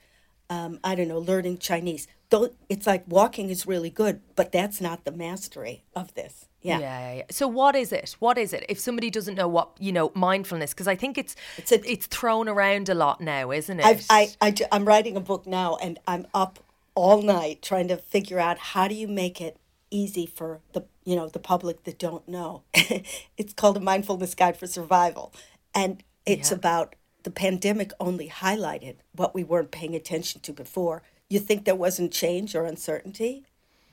[0.49, 2.07] um, I don't know, learning Chinese.
[2.29, 6.47] Though it's like walking is really good, but that's not the mastery of this.
[6.61, 6.79] Yeah.
[6.79, 6.89] Yeah.
[6.89, 7.23] yeah, yeah.
[7.29, 8.15] So what is it?
[8.19, 8.65] What is it?
[8.67, 12.07] If somebody doesn't know what you know mindfulness, because I think it's It's a- it's
[12.07, 13.85] thrown around a lot now, isn't it?
[13.85, 16.59] I've, I, I, I'm writing a book now, and I'm up
[16.95, 19.57] all night trying to figure out how do you make it
[19.91, 22.63] easy for the you know the public that don't know.
[22.73, 25.31] it's called a mindfulness guide for survival,
[25.75, 26.95] and it's about
[27.25, 31.01] the pandemic only highlighted what we weren't paying attention to before.
[31.27, 33.43] You think there wasn't change or uncertainty?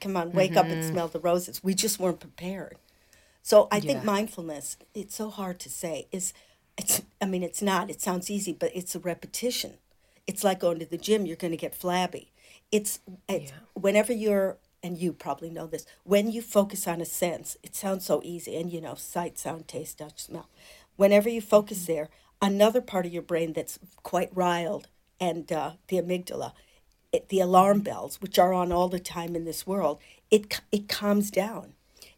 [0.03, 0.93] Come on, wake up and mm-hmm.
[0.93, 1.65] smell the roses.
[1.65, 2.77] We just weren't prepared.
[3.43, 6.35] So I think mindfulness, it's so hard to say, is
[6.77, 7.89] it's I mean it's not.
[7.89, 9.79] It sounds easy, but it's a repetition.
[10.27, 12.33] It's like going to the gym, you're gonna get flabby.
[12.71, 17.57] It's it's whenever you're and you probably know this, when you focus on a sense,
[17.63, 20.49] it sounds so easy, and you know, sight, sound, taste, touch, smell.
[20.97, 21.93] Whenever you focus mm-hmm.
[21.93, 22.09] there,
[22.43, 24.89] another part of your brain that's quite riled,
[25.21, 26.53] and uh, the amygdala,
[27.13, 30.01] it, the alarm bells, which are on all the time in this world,
[30.31, 31.75] it it calms down,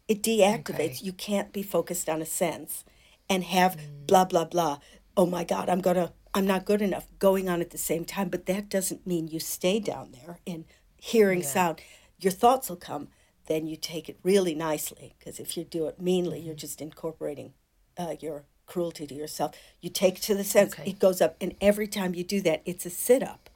[0.07, 0.97] it deactivates.
[0.97, 0.99] Okay.
[1.01, 2.83] You can't be focused on a sense,
[3.29, 4.07] and have mm.
[4.07, 4.79] blah blah blah.
[5.15, 8.29] Oh my God, I'm gonna, I'm not good enough going on at the same time.
[8.29, 10.65] But that doesn't mean you stay down there in
[10.97, 11.47] hearing yeah.
[11.47, 11.81] sound.
[12.19, 13.09] Your thoughts will come.
[13.47, 16.47] Then you take it really nicely because if you do it meanly, mm-hmm.
[16.47, 17.53] you're just incorporating
[17.95, 19.55] uh, your cruelty to yourself.
[19.81, 20.89] You take to the sense, okay.
[20.89, 23.49] it goes up, and every time you do that, it's a sit up,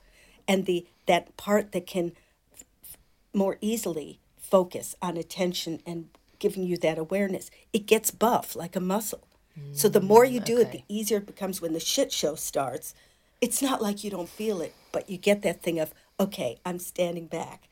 [0.48, 2.14] and the that part that can
[2.54, 2.98] f-
[3.34, 8.80] more easily focus on attention and giving you that awareness, it gets buff like a
[8.80, 9.28] muscle.
[9.58, 10.62] Mm, so the more you do okay.
[10.62, 12.94] it, the easier it becomes when the shit show starts.
[13.42, 16.80] It's not like you don't feel it, but you get that thing of, okay, I'm
[16.80, 17.70] standing back.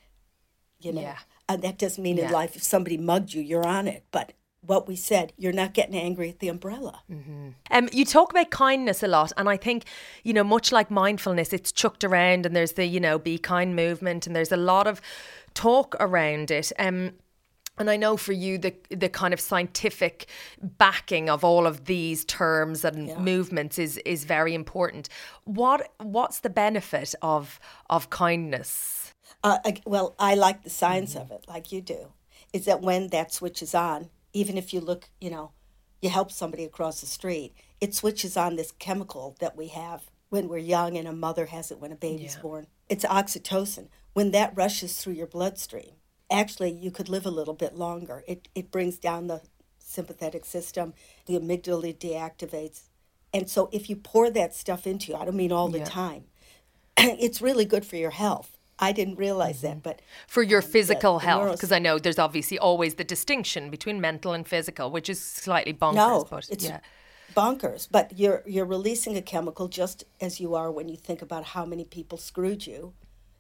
[0.80, 1.18] You know, yeah.
[1.50, 2.28] and that doesn't mean yeah.
[2.28, 4.04] in life if somebody mugged you, you're on it.
[4.12, 4.34] But
[4.68, 7.02] what we said, you're not getting angry at the umbrella.
[7.12, 7.50] Mm-hmm.
[7.72, 9.86] Um, you talk about kindness a lot, and I think,
[10.24, 13.76] you know, much like mindfulness, it's chucked around, and there's the, you know, be kind
[13.76, 15.02] movement, and there's a lot of
[15.54, 16.72] talk around it.
[16.78, 17.14] Um,
[17.80, 20.28] and I know for you the the kind of scientific
[20.62, 23.20] backing of all of these terms and yeah.
[23.20, 25.10] movements is is very important.
[25.44, 29.14] What what's the benefit of of kindness?
[29.44, 31.22] Uh, well, I like the science mm-hmm.
[31.22, 32.14] of it, like you do.
[32.54, 35.52] Is that when that switches on, even if you look, you know,
[36.00, 40.48] you help somebody across the street, it switches on this chemical that we have when
[40.48, 42.42] we're young and a mother has it when a baby's yeah.
[42.42, 42.68] born.
[42.88, 43.88] It's oxytocin.
[44.14, 45.94] When that rushes through your bloodstream,
[46.30, 48.24] actually you could live a little bit longer.
[48.28, 49.42] It, it brings down the
[49.80, 50.94] sympathetic system,
[51.26, 52.84] the amygdala deactivates.
[53.34, 55.86] And so if you pour that stuff into you, I don't mean all the yeah.
[55.86, 56.26] time,
[56.98, 58.57] it's really good for your health.
[58.80, 62.20] I didn't realize that, but for your um, physical the, health, because I know there's
[62.20, 65.96] obviously always the distinction between mental and physical, which is slightly bonkers.
[65.96, 66.80] No, but it's yeah.
[67.36, 67.88] bonkers.
[67.90, 71.66] But you're you're releasing a chemical just as you are when you think about how
[71.66, 72.94] many people screwed you.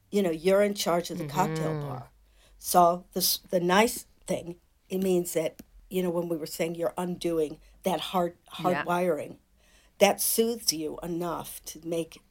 [0.09, 1.37] You know, you're in charge of the mm-hmm.
[1.37, 2.09] cocktail bar.
[2.57, 4.55] So the the nice thing
[4.89, 8.83] it means that you know when we were saying you're undoing that hard hard yeah.
[8.83, 9.37] wiring,
[9.99, 12.21] that soothes you enough to make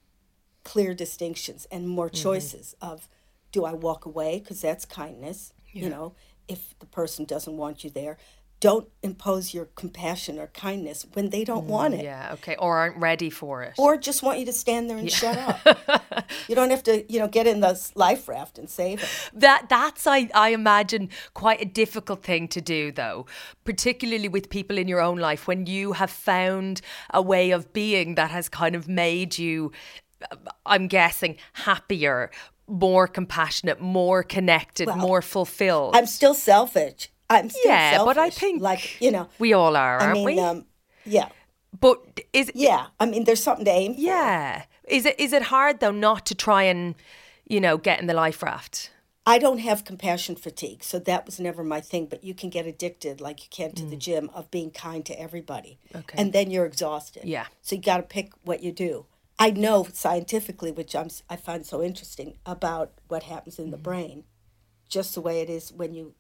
[0.67, 2.23] clear distinctions and more mm-hmm.
[2.23, 2.93] choices mm-hmm.
[2.93, 3.09] of
[3.53, 5.85] do I walk away because that's kindness, yeah.
[5.85, 6.15] you know,
[6.49, 8.19] if the person doesn't want you there
[8.61, 12.03] don't impose your compassion or kindness when they don't mm, want it.
[12.03, 12.57] Yeah, okay.
[12.57, 13.75] Or aren't ready for it.
[13.77, 15.15] Or just want you to stand there and yeah.
[15.15, 16.27] shut up.
[16.49, 19.09] you don't have to, you know, get in the life raft and save it.
[19.35, 23.27] That that's I I imagine quite a difficult thing to do though,
[23.65, 26.81] particularly with people in your own life when you have found
[27.13, 29.71] a way of being that has kind of made you
[30.65, 32.31] I'm guessing happier,
[32.67, 35.97] more compassionate, more connected, well, more fulfilled.
[35.97, 38.15] I'm still selfish I'm still yeah, selfish.
[38.15, 40.39] but I think like you know we all are, aren't I mean, we?
[40.39, 40.65] Um,
[41.05, 41.29] yeah.
[41.79, 44.01] But is yeah, I mean, there's something to aim for.
[44.01, 46.95] Yeah, is it is it hard though not to try and
[47.47, 48.91] you know get in the life raft?
[49.29, 52.07] I don't have compassion fatigue, so that was never my thing.
[52.07, 53.91] But you can get addicted, like you can to mm.
[53.91, 56.17] the gym, of being kind to everybody, okay.
[56.17, 57.25] and then you're exhausted.
[57.25, 57.47] Yeah.
[57.61, 59.07] So you got to pick what you do.
[59.39, 64.25] I know scientifically, which I'm I find so interesting about what happens in the brain,
[64.89, 66.15] just the way it is when you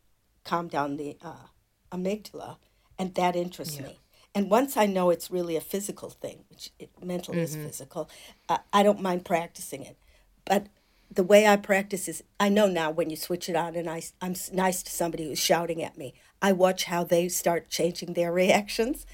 [0.44, 1.46] calm down the uh,
[1.90, 2.56] amygdala,
[2.98, 3.86] and that interests yeah.
[3.86, 4.00] me.
[4.34, 7.42] And once I know it's really a physical thing, which it, mental mm-hmm.
[7.42, 8.10] is physical,
[8.50, 9.96] uh, I don't mind practicing it.
[10.44, 10.66] But
[11.10, 14.02] the way I practice is I know now when you switch it on and I,
[14.20, 18.30] I'm nice to somebody who's shouting at me, I watch how they start changing their
[18.42, 19.06] reactions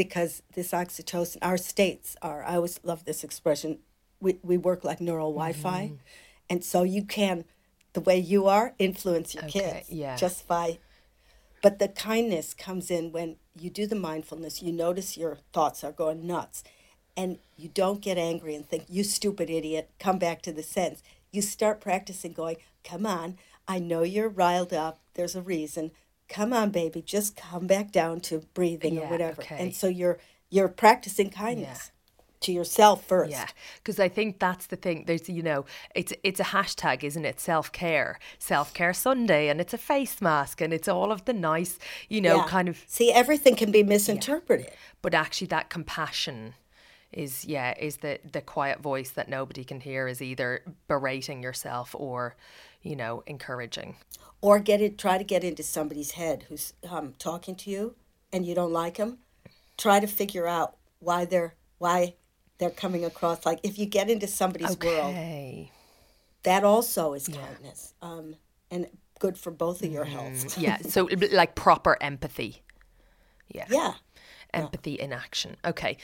[0.00, 3.80] because this oxytocin, our states are, I always love this expression,
[4.18, 5.82] we, we work like neural Wi Fi.
[5.84, 5.94] Mm-hmm.
[6.48, 7.44] And so you can
[7.92, 10.16] the way you are influence your okay, kids yeah.
[10.16, 10.78] just by
[11.62, 15.92] but the kindness comes in when you do the mindfulness you notice your thoughts are
[15.92, 16.62] going nuts
[17.16, 21.02] and you don't get angry and think you stupid idiot come back to the sense
[21.32, 23.36] you start practicing going come on
[23.66, 25.90] i know you're riled up there's a reason
[26.30, 29.58] come on baby just come back down to breathing yeah, or whatever okay.
[29.58, 31.90] and so you're you're practicing kindness
[32.40, 33.30] to yourself first.
[33.30, 35.04] Yeah, because I think that's the thing.
[35.06, 37.38] There's, you know, it's it's a hashtag, isn't it?
[37.40, 41.32] Self care, self care Sunday, and it's a face mask, and it's all of the
[41.32, 42.46] nice, you know, yeah.
[42.46, 42.82] kind of.
[42.86, 44.66] See, everything can be misinterpreted.
[44.68, 44.74] Yeah.
[45.02, 46.54] But actually, that compassion
[47.12, 51.94] is yeah is the the quiet voice that nobody can hear is either berating yourself
[51.98, 52.36] or
[52.82, 53.96] you know encouraging
[54.40, 57.94] or get it try to get into somebody's head who's um, talking to you
[58.32, 59.18] and you don't like them
[59.76, 62.14] try to figure out why they're why
[62.58, 63.44] they're coming across.
[63.44, 65.56] Like if you get into somebody's okay.
[65.56, 65.68] world,
[66.44, 67.94] that also is kindness.
[68.00, 68.08] Yeah.
[68.08, 68.36] Um,
[68.70, 68.86] and
[69.18, 70.56] good for both of your health.
[70.58, 70.78] yeah.
[70.88, 72.62] So like proper empathy.
[73.48, 73.66] Yeah.
[73.68, 73.94] Yeah.
[74.54, 75.56] Empathy in action.
[75.64, 75.96] Okay.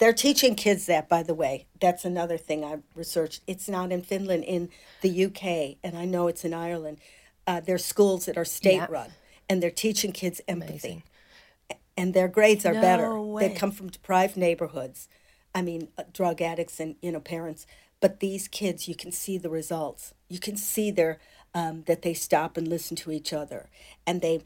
[0.00, 1.66] They're teaching kids that, by the way.
[1.78, 3.42] That's another thing I've researched.
[3.46, 4.70] It's not in Finland, in
[5.02, 6.98] the UK, and I know it's in Ireland.
[7.46, 8.86] Uh, there's schools that are state Yeah.
[8.88, 9.10] run,
[9.48, 10.72] and they're teaching kids empathy.
[10.72, 11.02] Amazing.
[11.98, 13.20] And their grades are better.
[13.20, 13.48] Way.
[13.48, 15.06] They come from deprived neighborhoods.
[15.54, 17.66] I mean, uh, drug addicts and you know parents.
[18.00, 20.14] But these kids, you can see the results.
[20.28, 21.18] You can see their
[21.52, 23.68] um, that they stop and listen to each other,
[24.06, 24.44] and they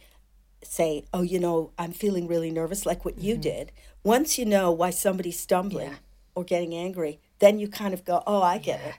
[0.67, 3.25] say, "Oh, you know, I'm feeling really nervous," like what Mm-hmm.
[3.27, 3.73] you did.
[4.03, 5.97] Once you know why somebody's stumbling
[6.35, 8.95] or getting angry, then you kind of go, "Oh, I get it,"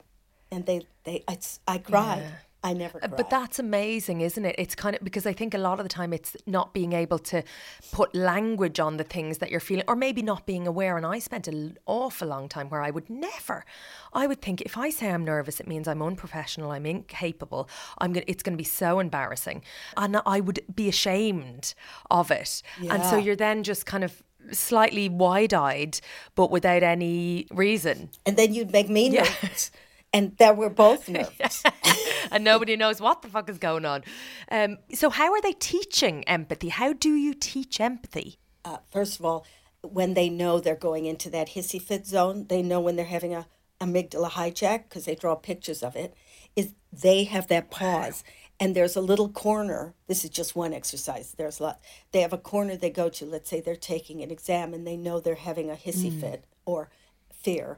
[0.51, 2.23] and they they I, I cried.
[2.69, 3.13] I never cried.
[3.13, 4.56] Uh, But that's amazing, isn't it?
[4.58, 7.19] It's kind of because I think a lot of the time it's not being able
[7.32, 7.43] to
[7.91, 10.97] put language on the things that you're feeling, or maybe not being aware.
[10.97, 13.65] And I spent an awful long time where I would never,
[14.13, 17.69] I would think if I say I'm nervous, it means I'm unprofessional, I'm incapable.
[17.99, 19.62] I'm gonna, it's going to be so embarrassing,
[19.95, 21.73] and I would be ashamed
[22.10, 22.62] of it.
[22.89, 25.99] And so you're then just kind of slightly wide-eyed,
[26.36, 28.10] but without any reason.
[28.25, 29.71] and then you'd make me nervous,
[30.15, 31.63] and that we're both nervous.
[32.32, 34.04] and nobody knows what the fuck is going on.
[34.49, 36.69] Um, so, how are they teaching empathy?
[36.69, 38.39] How do you teach empathy?
[38.65, 39.45] uh, first of all,
[39.82, 43.34] when they know they're going into that hissy fit zone, they know when they're having
[43.34, 43.45] a
[43.80, 46.13] amygdala hijack because they draw pictures of it.
[46.56, 48.23] Is they have that pause,
[48.60, 49.93] and there's a little corner.
[50.08, 51.36] This is just one exercise.
[51.38, 51.82] There's a lot.
[52.12, 53.25] They have a corner they go to.
[53.25, 56.89] Let's say they're taking an exam, and they know they're having a hissy fit or
[57.32, 57.78] fear.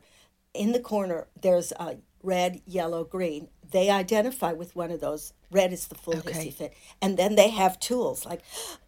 [0.53, 3.49] In the corner, there's a red, yellow, green.
[3.71, 5.33] They identify with one of those.
[5.51, 6.31] Red is the full Okay.
[6.31, 8.41] hissy fit, and then they have tools like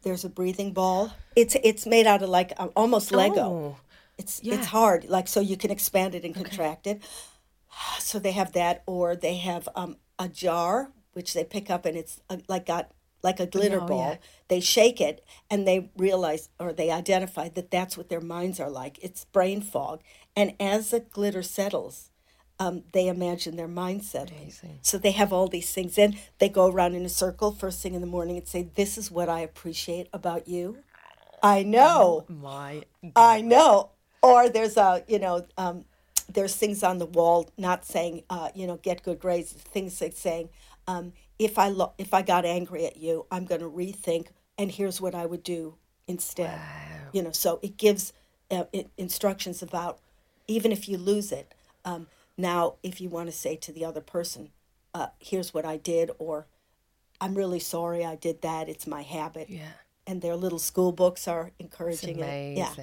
[0.04, 1.12] there's a breathing ball.
[1.36, 3.42] It's it's made out of like uh, almost Lego.
[3.42, 3.78] Oh,
[4.18, 4.56] It's yeah.
[4.56, 7.02] it's hard, like so you can expand it and contract it.
[8.00, 11.98] So they have that, or they have um, a jar which they pick up and
[11.98, 12.92] it's uh like got
[13.24, 14.12] like a glitter Oh, ball.
[14.12, 14.18] yeah.
[14.48, 18.70] They shake it and they realize or they identify that that's what their minds are
[18.70, 19.00] like.
[19.02, 20.02] It's brain fog,
[20.36, 22.09] and as the glitter settles,
[22.60, 24.32] um, they imagine their mindset.
[24.32, 24.80] Amazing.
[24.82, 25.96] So they have all these things.
[25.96, 28.98] Then they go around in a circle first thing in the morning and say, "This
[28.98, 30.80] is what I appreciate about you."
[31.42, 32.26] I know.
[32.28, 32.84] my.
[33.16, 33.92] I know.
[34.22, 35.86] Or there's a, you know, um,
[36.28, 39.54] there's things on the wall not saying, uh, you know, get good grades.
[39.54, 40.50] Things like saying,
[40.88, 44.72] um, if I lo- if I got angry at you, I'm going to rethink, and
[44.72, 45.76] here's what I would do
[46.08, 46.60] instead.
[47.14, 48.12] You know, so it gives
[48.52, 50.00] uh, it, instructions about
[50.48, 51.54] even if you lose it.
[51.86, 52.08] Um,
[52.40, 54.52] now, if you want to say to the other person,
[54.94, 56.48] uh, here's what I did, or
[57.20, 58.70] I'm really sorry I did that.
[58.70, 59.50] It's my habit.
[59.50, 59.74] Yeah.
[60.08, 62.58] And their little school books are encouraging it.
[62.58, 62.74] Yeah.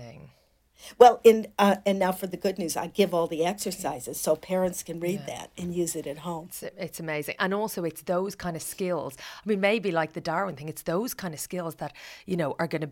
[0.98, 4.36] Well, in uh, and now for the good news, I give all the exercises so
[4.36, 6.48] parents can read that and use it at home.
[6.48, 7.36] It's, it's amazing.
[7.38, 9.16] And also, it's those kind of skills.
[9.18, 11.94] I mean, maybe like the Darwin thing, it's those kind of skills that,
[12.26, 12.90] you know, are going to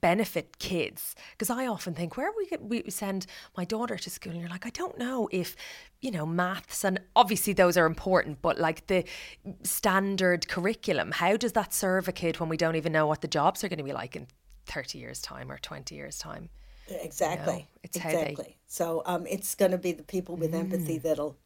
[0.00, 1.14] benefit kids.
[1.32, 3.26] Because I often think, where we, get, we send
[3.56, 5.56] my daughter to school, and you're like, I don't know if,
[6.00, 9.04] you know, maths, and obviously those are important, but like the
[9.62, 13.28] standard curriculum, how does that serve a kid when we don't even know what the
[13.28, 14.26] jobs are going to be like in
[14.66, 16.48] 30 years' time or 20 years' time?
[16.88, 17.66] Exactly.
[17.82, 18.56] it's how they- exactly.
[18.68, 21.36] So um, it's going to be the people with empathy that'll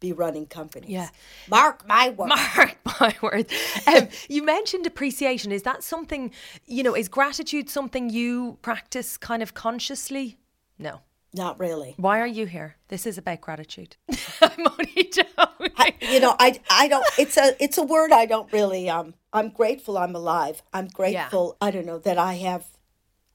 [0.00, 0.90] be running companies.
[0.90, 1.08] Yeah.
[1.48, 2.28] Mark my word.
[2.28, 3.52] Mark my words.
[3.86, 5.52] Um, you mentioned appreciation.
[5.52, 6.32] Is that something,
[6.66, 10.38] you know, is gratitude something you practice kind of consciously?
[10.78, 11.00] No.
[11.32, 11.94] Not really.
[11.96, 12.74] Why are you here?
[12.88, 13.96] This is about gratitude.
[14.42, 15.72] I'm only joking.
[15.76, 17.06] I, you know, I I don't.
[17.18, 18.90] It's a it's a word I don't really.
[18.90, 20.60] Um, I'm grateful I'm alive.
[20.72, 21.56] I'm grateful.
[21.60, 22.66] I don't know that I have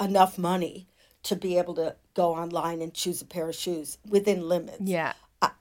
[0.02, 0.90] enough money
[1.24, 4.82] to be able to go online and choose a pair of shoes within limits.
[4.82, 5.14] yeah.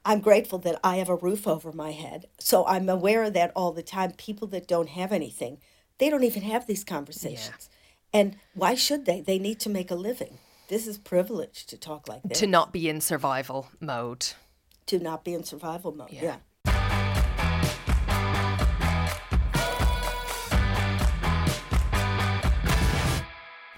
[0.05, 2.27] I'm grateful that I have a roof over my head.
[2.39, 4.11] So I'm aware of that all the time.
[4.11, 5.59] People that don't have anything,
[5.97, 7.69] they don't even have these conversations.
[8.13, 9.21] And why should they?
[9.21, 10.37] They need to make a living.
[10.67, 14.27] This is privilege to talk like this, To not be in survival mode.
[14.87, 16.11] to not be in survival mode.
[16.11, 16.23] Yeah.
[16.23, 17.45] yeah.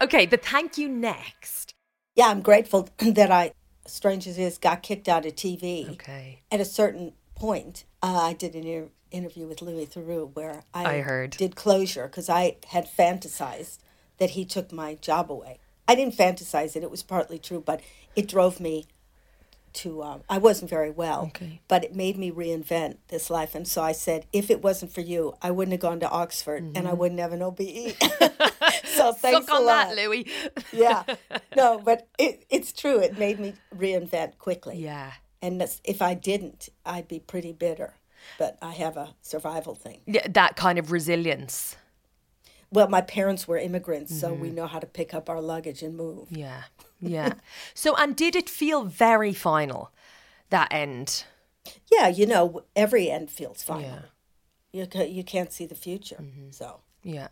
[0.01, 1.73] Okay, the thank you next.
[2.15, 3.51] Yeah, I'm grateful that I,
[3.89, 5.89] strange as it is, got kicked out of TV.
[5.91, 6.41] Okay.
[6.51, 10.97] At a certain point, uh, I did an inter- interview with Louis Theroux where I,
[10.97, 11.31] I heard.
[11.31, 13.77] did closure because I had fantasized
[14.17, 15.59] that he took my job away.
[15.87, 17.81] I didn't fantasize it; it was partly true, but
[18.15, 18.87] it drove me
[19.73, 20.03] to.
[20.03, 21.61] Um, I wasn't very well, Okay.
[21.67, 23.55] but it made me reinvent this life.
[23.55, 26.63] And so I said, if it wasn't for you, I wouldn't have gone to Oxford,
[26.75, 27.95] and I wouldn't have an OBE.
[28.85, 29.45] so thanks Mm-hmm.
[29.45, 30.25] Suck a on lot that, Louis.
[30.73, 31.03] yeah
[31.55, 35.11] no but it, it's true it made me reinvent quickly yeah.
[35.41, 37.93] and if i didn't i'd be pretty bitter
[38.37, 40.01] but I have a survival thing.
[40.05, 41.77] Yeah, that kind of resilience.
[42.71, 44.41] Well, my parents were immigrants, so Mm-hmm.
[44.41, 46.27] we know how to pick up our luggage and move.
[46.31, 46.63] Yeah.
[46.99, 47.33] Yeah.
[47.73, 49.91] so, and did it feel very final,
[50.49, 51.23] that end?
[51.91, 53.83] Yeah, you know, every end feels final.
[53.83, 54.01] Yeah.
[54.83, 54.99] Mm-hmm.
[55.01, 56.23] You, you can't see the future.
[56.51, 57.29] So, Yeah.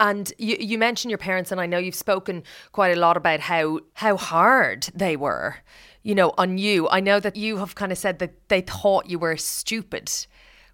[0.00, 3.40] And you, you mentioned your parents, and I know you've spoken quite a lot about
[3.40, 5.56] how, how hard they were,
[6.02, 6.88] you know, on you.
[6.88, 10.10] I know that you have kind of said that they thought you were stupid,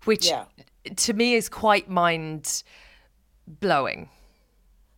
[0.04, 0.44] which Yeah.
[0.96, 2.62] to me is quite mind
[3.46, 4.08] blowing.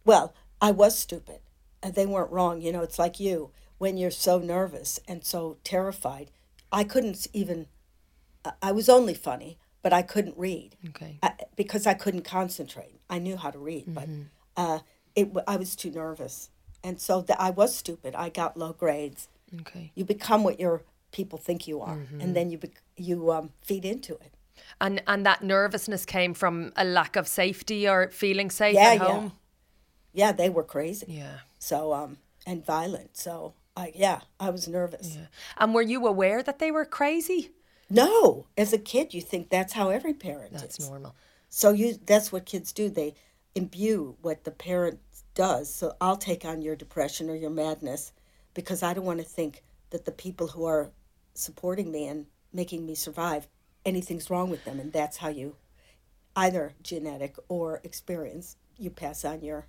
[0.05, 1.41] well, I was stupid.
[1.83, 2.61] And they weren't wrong.
[2.63, 6.31] You know, it's like you when you're so nervous and so terrified.
[6.73, 7.67] I couldn't even,
[8.63, 10.77] I- was only funny, but I couldn't read.
[10.89, 11.19] Okay.
[11.23, 13.01] I, because I couldn't concentrate.
[13.11, 14.09] I knew how to read, but
[14.57, 14.79] uh,
[15.15, 16.51] it I was too nervous,
[16.83, 18.15] and so th- I was stupid.
[18.17, 19.29] I got low grades.
[19.61, 19.93] Okay.
[19.95, 20.83] You become what your
[21.13, 24.33] people think you are, and then you bec- you um, feed into it.
[24.81, 28.99] And and that nervousness came from a lack of safety or feeling safe Yeah, at
[28.99, 29.05] yeah.
[29.05, 29.33] home.
[30.13, 31.07] Yeah, they were crazy.
[31.09, 31.39] Yeah.
[31.59, 33.17] So um, and violent.
[33.17, 35.17] So I yeah, I was nervous.
[35.17, 35.27] Yeah.
[35.59, 37.51] And were you aware that they were crazy?
[37.89, 40.89] No, as a kid, you think that's how every parent That's is.
[40.89, 41.15] normal.
[41.51, 42.89] So you that's what kids do.
[42.89, 43.15] They
[43.55, 44.99] imbue what the parent
[45.35, 45.73] does.
[45.73, 48.13] So I'll take on your depression or your madness
[48.55, 50.91] because I don't want to think that the people who are
[51.35, 53.47] supporting me and making me survive
[53.87, 55.57] anything's wrong with them and that's how you
[56.35, 59.67] either genetic or experience you pass on your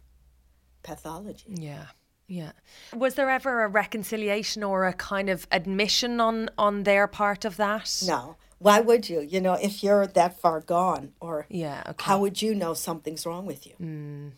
[0.83, 1.45] pathology.
[1.55, 1.85] Yeah.
[2.27, 2.51] Yeah.
[2.93, 7.55] Was there ever a reconciliation or a kind of admission on on their part of
[7.55, 8.03] that?
[8.05, 8.35] No.
[8.59, 9.21] Why would you?
[9.21, 12.03] You know, if you're that far gone or Yeah, okay.
[12.05, 13.75] how would you know something's wrong with you?
[13.79, 14.31] Mm.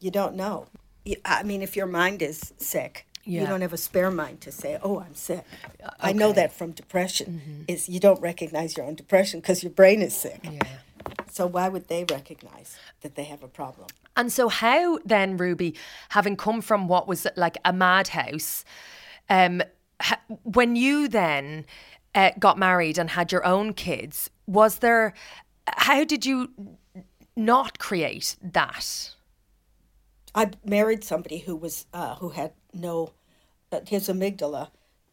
[0.00, 0.66] You don't know.
[1.24, 4.78] I mean, if your mind is sick, you don't have a spare mind to say,
[4.82, 5.44] "Oh, I'm sick."
[6.00, 7.64] I know that from depression.
[7.68, 10.40] Is you don't recognize your own depression because your brain is sick.
[10.42, 10.62] Yeah.
[11.30, 13.88] So why would they recognize that they have a problem?
[14.16, 15.74] And so, how then, Ruby,
[16.10, 18.64] having come from what was like a madhouse,
[19.30, 19.62] um,
[20.00, 21.66] ha- when you then
[22.14, 25.14] uh, got married and had your own kids, was there?
[25.68, 26.50] How did you
[27.36, 29.14] not create that?
[30.34, 33.12] I married somebody who was uh, who had no,
[33.86, 34.70] his amygdala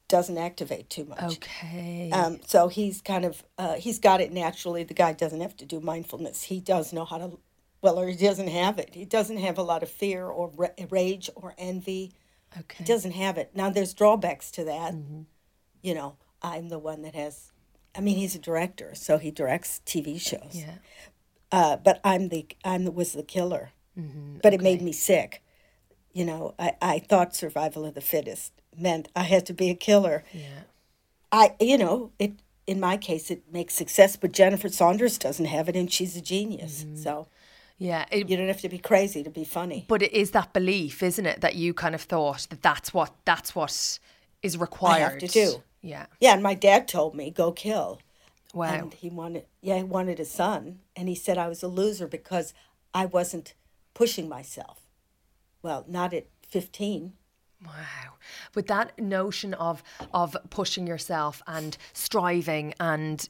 [0.07, 1.23] doesn't activate too much.
[1.37, 2.09] Okay.
[2.11, 4.83] Um, so he's kind of uh, he's got it naturally.
[4.83, 6.43] The guy doesn't have to do mindfulness.
[6.43, 7.39] He does know how to,
[7.81, 8.93] well, or he doesn't have it.
[8.93, 12.13] He doesn't have a lot of fear or ra- rage or envy.
[12.57, 12.77] okay.
[12.79, 13.51] He doesn't have it.
[13.55, 14.93] Now there's drawbacks to that.
[15.81, 17.51] You know, I'm the one that has.
[17.97, 20.51] I mean, he's a director, so he directs TV shows.
[20.51, 20.75] Yeah.
[21.51, 23.71] Uh, but I'm the I'm the was the killer.
[24.43, 25.41] But it made me sick.
[26.15, 29.75] You know, I, I thought survival of the fittest meant I had to be a
[29.75, 30.23] killer.
[30.33, 30.61] Yeah.
[31.31, 32.31] I, you know, it
[32.65, 36.21] in my case it makes success, but Jennifer Saunders doesn't have it, and she's a
[36.21, 36.83] genius.
[36.83, 36.95] Mm-hmm.
[36.95, 37.27] So
[37.77, 38.05] Yeah.
[38.11, 39.83] It, you don't have to be crazy to be funny.
[39.89, 43.11] but it is that belief, isn't it, that you kind of thought that that's what
[43.25, 43.99] that's what
[44.41, 45.63] is required I have to do.
[45.81, 46.05] Yeah.
[46.21, 47.99] Yeah, and my dad told me go kill,
[48.53, 48.73] Wow.
[48.73, 52.07] and he wanted, yeah, he wanted a son, and he said I was a loser
[52.07, 52.53] because
[52.93, 53.53] I wasn't
[53.93, 54.79] pushing myself.
[55.65, 57.13] Well, not at fifteen.
[57.65, 58.19] Wow.
[58.53, 59.81] With that notion of
[60.13, 63.27] of pushing yourself and striving and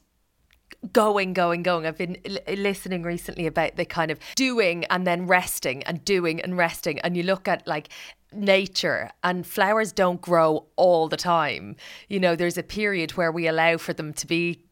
[0.92, 5.26] going going going i've been l- listening recently about the kind of doing and then
[5.26, 7.88] resting and doing and resting and you look at like
[8.32, 11.76] nature and flowers don't grow all the time
[12.08, 14.65] you know there's a period where we allow for them to be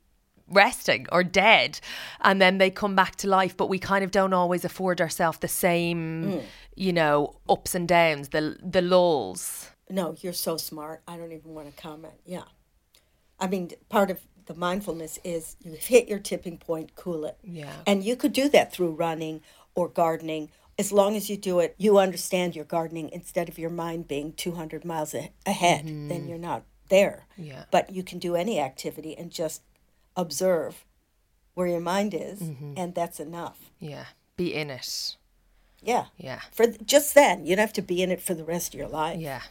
[0.49, 1.81] resting or dead
[2.21, 5.39] and then they come back to life but we kind of don't always afford ourselves
[5.39, 6.43] the same mm.
[6.77, 11.03] you know ups and downs the the lulls No, you're so smart.
[11.07, 12.15] I don't even want to comment.
[12.25, 12.45] Yeah.
[13.39, 17.39] I mean, part of the mindfulness is you hit your tipping point, cool it.
[17.43, 17.73] Yeah.
[17.87, 19.43] And you could do that through running
[19.75, 20.51] or gardening.
[20.79, 24.33] As long as you do it, you understand your gardening instead of your mind being
[24.33, 26.29] 200 miles a- ahead, then mm-hmm.
[26.29, 27.27] you're not there.
[27.37, 27.65] Yeah.
[27.71, 29.63] But you can do any activity and just
[30.17, 30.85] observe
[31.55, 32.75] where your mind is, mm-hmm.
[32.77, 33.71] and that's enough.
[33.79, 34.07] yeah
[34.37, 35.17] be in it
[35.83, 36.07] Yeah.
[36.17, 38.75] yeah For th- just then, you don't have to be in it for the rest
[38.75, 39.21] of your life.
[39.21, 39.43] yeah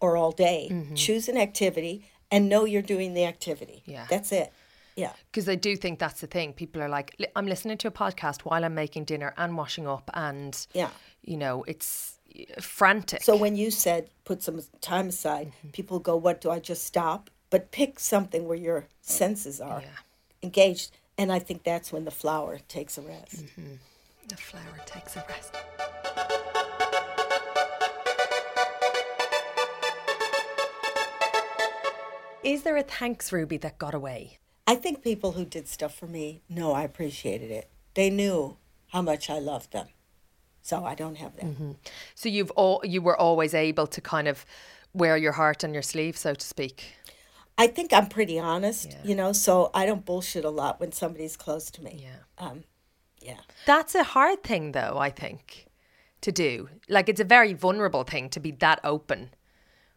[0.00, 0.68] or all day.
[0.70, 0.94] Mm-hmm.
[0.96, 3.82] Choose an activity and know you're doing the activity.
[3.86, 4.06] Yeah.
[4.10, 4.52] That's it.
[4.96, 5.12] Yeah.
[5.30, 6.52] because I do think that's the thing.
[6.52, 10.10] People are like, I'm listening to a podcast while I'm making dinner and washing up,
[10.12, 10.90] and Yeah.
[11.22, 13.22] you know, it's uh, frantic.
[13.22, 15.70] So when you said put some time aside, mm-hmm.
[15.70, 17.30] people go, What do I just stop?
[17.52, 19.88] But pick something where your senses are Yeah.
[20.42, 20.90] engaged.
[21.18, 23.44] And I think that's when the flower takes a rest.
[24.26, 25.54] the flower takes a rest.
[32.42, 34.38] Is there a thanks Ruby that got away?
[34.66, 37.68] I think people who did stuff for me know I appreciated it.
[37.94, 38.56] They knew
[38.88, 39.88] how much I loved them.
[40.62, 41.44] So I don't have that.
[41.44, 41.72] Mm-hmm.
[42.14, 44.44] So you've all you were always able to kind of
[44.92, 46.94] wear your heart on your sleeve, so to speak.
[47.58, 48.98] I think I'm pretty honest, Yeah.
[49.04, 52.00] you know, so I don't bullshit a lot when somebody's close to me.
[52.02, 52.16] Yeah.
[52.46, 52.64] Um,
[53.20, 53.40] yeah.
[53.66, 55.66] That's a hard thing though, I think,
[56.22, 56.68] to do.
[56.88, 59.30] Like it's a very vulnerable thing to be that open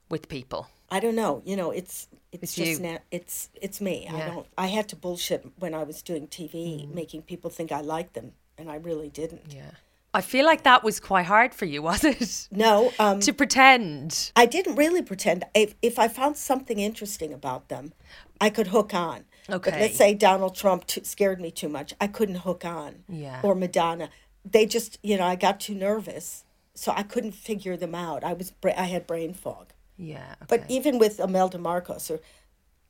[0.09, 0.67] with people.
[0.91, 1.41] I don't know.
[1.45, 2.87] You know, it's it's, It's just you.
[2.87, 4.07] na- it's it's me.
[4.07, 4.45] I don't.
[4.57, 6.93] I had to bullshit when I was doing TV, Mm.
[6.93, 9.53] making people think I liked them, and I really didn't.
[9.53, 9.71] Yeah.
[10.15, 12.47] I feel like that was quite hard for you, was it?
[12.51, 14.31] No, um, to pretend.
[14.35, 15.43] I didn't really pretend.
[15.53, 17.93] If if I found something interesting about them,
[18.39, 19.25] I could hook on.
[19.47, 19.79] But Okay.
[19.81, 21.93] let's say Donald Trump scared me too much.
[22.01, 23.03] I couldn't hook on.
[23.07, 23.41] Yeah.
[23.43, 24.09] Or Madonna.
[24.43, 28.23] They just, you know, I got too nervous, so I couldn't figure them out.
[28.23, 29.73] I was, bra- I had brain fog.
[29.97, 30.35] Yeah.
[30.43, 30.45] Okay.
[30.57, 32.19] But even with Imelda Marcos or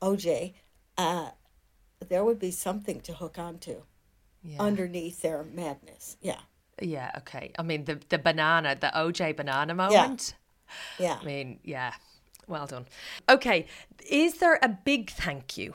[0.02, 0.54] OJ,
[0.98, 1.30] uh,
[2.08, 3.82] there would be something to hook onto
[4.44, 4.62] yeah.
[4.62, 6.18] underneath their madness.
[6.22, 6.40] Yeah,
[6.82, 7.52] yeah, okay.
[7.58, 10.36] I mean the the banana, the OJ banana moment.
[11.00, 11.06] yeah.
[11.06, 11.18] yeah.
[11.22, 11.94] I mean, yeah.
[12.48, 12.86] Well done.
[13.30, 13.66] Okay.
[14.10, 15.74] Is there a big thank you?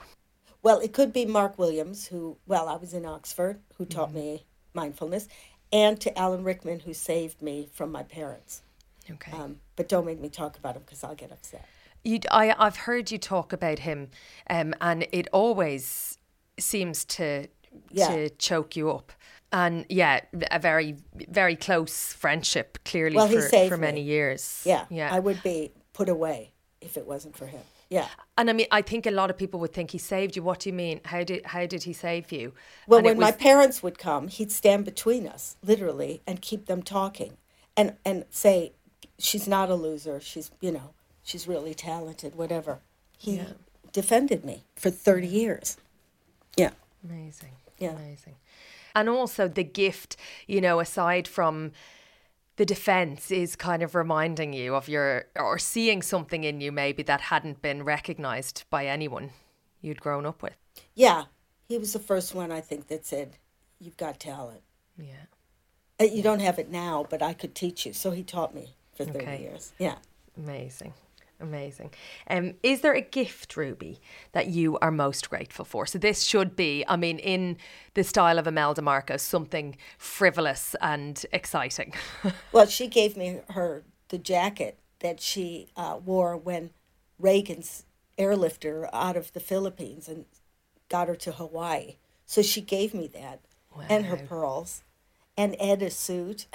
[0.63, 4.17] Well, it could be Mark Williams, who, well, I was in Oxford, who taught Mm-hmm.
[4.17, 5.27] me mindfulness,
[5.73, 8.61] and to Alan Rickman, who saved me from my parents.
[9.09, 9.31] Okay.
[9.33, 11.65] Um, but don't make me talk about him because I'll get upset.
[12.03, 14.09] You, I, I've heard you talk about him,
[14.49, 16.17] um, and it always
[16.59, 17.47] seems to
[17.89, 18.07] Yeah.
[18.09, 19.11] to choke you up.
[19.53, 20.95] And yeah, a very
[21.29, 23.81] very close friendship, clearly Well, for, for me.
[23.81, 24.63] many years.
[24.65, 25.13] Yeah, yeah.
[25.13, 27.61] I would be put away if it wasn't for him.
[27.89, 28.07] Yeah.
[28.37, 30.43] and I mean, I think a lot of people would think he saved you.
[30.43, 31.01] What do you mean?
[31.03, 32.53] How did how did he save you?
[32.87, 36.81] Well, And when my parents would come, he'd stand between us, literally, and keep them
[36.83, 37.35] talking,
[37.75, 38.71] and and say,
[39.19, 40.21] "She's not a loser.
[40.21, 40.93] She's you know,
[41.23, 42.35] she's really talented.
[42.35, 42.79] Whatever."
[43.17, 43.53] He Yeah.
[43.91, 45.75] defended me for thirty years.
[46.55, 46.71] Yeah.
[47.03, 47.51] Amazing.
[47.77, 47.95] Yeah.
[47.95, 48.35] Amazing.
[48.95, 50.17] And also the gift,
[50.47, 51.71] you know, aside from
[52.57, 57.03] the defense is kind of reminding you of your or seeing something in you maybe
[57.03, 59.31] that hadn't been recognized by anyone
[59.81, 60.55] you'd grown up with.
[60.93, 61.25] Yeah,
[61.67, 63.37] he was the first one I think that said,
[63.79, 64.61] "You've got talent.
[64.97, 65.25] Yeah.
[65.99, 68.75] Uh, You don't have it now, but I could teach you." So he taught me
[68.93, 69.41] for thirty Okay.
[69.41, 69.73] years.
[69.79, 69.95] Yeah.
[70.37, 70.93] Amazing.
[71.41, 71.91] Amazing.
[72.29, 73.99] Um, is there a gift, Ruby,
[74.31, 75.85] that you are most grateful for?
[75.85, 77.57] So this should be, I mean, in
[77.95, 81.93] the style of Imelda Marcos, something frivolous and exciting.
[82.51, 86.71] Well, she gave me her the jacket that she uh, wore when
[87.17, 87.85] Reagan's
[88.17, 90.25] airlifter out of the Philippines and
[90.89, 91.95] got her to Hawaii.
[92.25, 93.41] So she gave me that
[93.89, 94.83] and her pearls
[95.37, 96.47] and Ed a suit.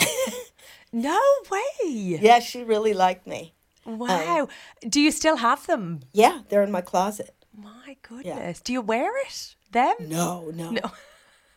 [0.93, 1.21] no
[1.51, 2.19] way.
[2.21, 3.55] yeah, she really liked me.
[3.87, 4.49] Wow.
[4.89, 6.01] Do you still have them?
[6.13, 7.35] Yeah, they're in my closet.
[7.57, 8.61] My goodness.
[8.61, 9.55] Do you wear it?
[9.73, 9.95] Them?
[10.01, 10.91] No, no, No.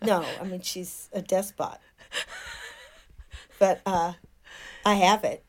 [0.01, 0.25] no.
[0.39, 1.79] I mean, she's a despot.
[3.59, 4.13] But uh,
[4.85, 5.43] I have it.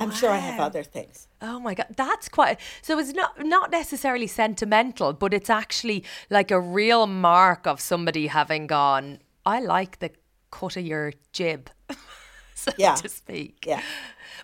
[0.00, 1.26] I'm sure I have other things.
[1.42, 2.58] Oh my god, that's quite.
[2.80, 8.28] So it's not not necessarily sentimental, but it's actually like a real mark of somebody
[8.28, 9.18] having gone.
[9.44, 10.10] I like the
[10.52, 11.70] cut of your jib,
[12.54, 12.94] so Yeah.
[12.94, 13.64] to speak.
[13.66, 13.82] Yeah.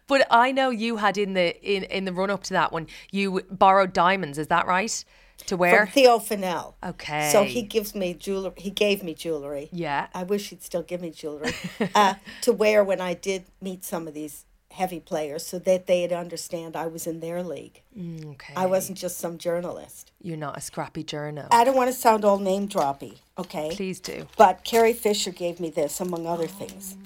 [0.06, 2.86] But I know you had in the in in the run up to that one,
[3.10, 4.38] you borrowed diamonds.
[4.38, 5.04] Is that right?
[5.46, 5.84] To wear?
[5.84, 6.76] From Theo Fennell.
[6.82, 7.30] Okay.
[7.30, 8.54] So he gives me jewelry.
[8.56, 9.68] He gave me jewelry.
[9.70, 10.06] Yeah.
[10.14, 11.52] I wish he'd still give me jewelry
[11.94, 16.12] uh, to wear when I did meet some of these heavy players, so that they'd
[16.12, 17.82] understand I was in their league.
[17.98, 18.52] okay.
[18.54, 20.12] I wasn't just some journalist.
[20.20, 21.48] You're not a scrappy journal.
[21.50, 23.70] I don't want to sound all name droppy, okay?
[23.72, 24.26] Please do.
[24.36, 26.96] But Carrie Fisher gave me this, among other things,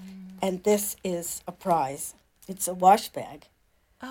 [0.43, 2.15] and this is a prize.
[2.51, 3.47] It's a wash bag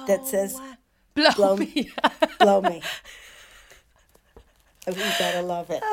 [0.07, 0.75] that says Oh, wow.
[1.13, 1.91] blow, blow me.
[2.39, 2.81] "Blow me."
[4.87, 5.83] Oh, You gotta love it.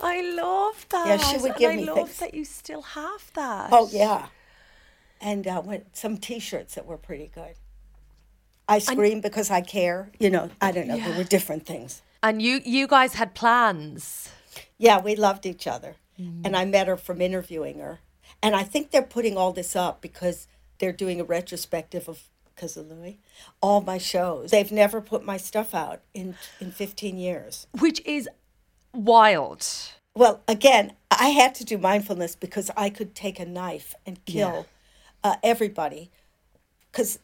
[0.00, 1.06] I love that.
[1.06, 2.18] Yeah, she would and give I me love things.
[2.18, 3.68] that you still have that.
[3.72, 4.26] Oh yeah,
[5.20, 7.54] and uh, went some T-shirts that were pretty good.
[8.68, 10.10] I scream because I care.
[10.18, 10.98] You know, I don't know.
[10.98, 12.02] There were different things.
[12.22, 14.28] And you you guys had plans.
[14.76, 18.00] Yeah, we loved each other, and I met her from interviewing her.
[18.42, 20.46] And I think they're putting all this up because
[20.78, 22.22] they're doing a retrospective of
[22.54, 23.18] because of Louis,
[23.60, 24.50] all my shows.
[24.50, 27.66] They've never put my stuff out in in fifteen years.
[27.78, 28.28] which is
[28.94, 29.66] wild.
[30.14, 34.66] Well, again, I had to do mindfulness because I could take a knife and kill
[35.22, 36.10] uh, everybody.
[36.90, 37.18] Because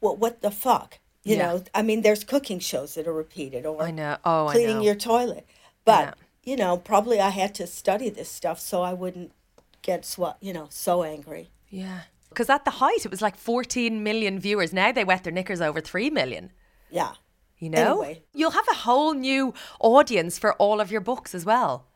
[0.00, 0.98] what, what the fuck?
[1.24, 1.46] You Yeah.
[1.46, 4.18] know, I mean, there's cooking shows that are repeated or I know.
[4.24, 4.82] Oh, cleaning know.
[4.82, 5.46] your toilet.
[5.86, 6.00] But,
[6.44, 6.50] Yeah.
[6.52, 9.32] you know, probably I had to study this stuff so I wouldn't
[9.80, 11.48] get, swa- you know, so angry.
[11.70, 12.02] yeah.
[12.28, 14.72] Because at the height, it was like 14 million viewers.
[14.72, 16.52] Now they wet their knickers over 3 million.
[16.90, 17.12] Yeah.
[17.58, 18.02] You know?
[18.02, 18.22] Anyway.
[18.34, 21.86] You'll have a whole new audience for all of your books as well.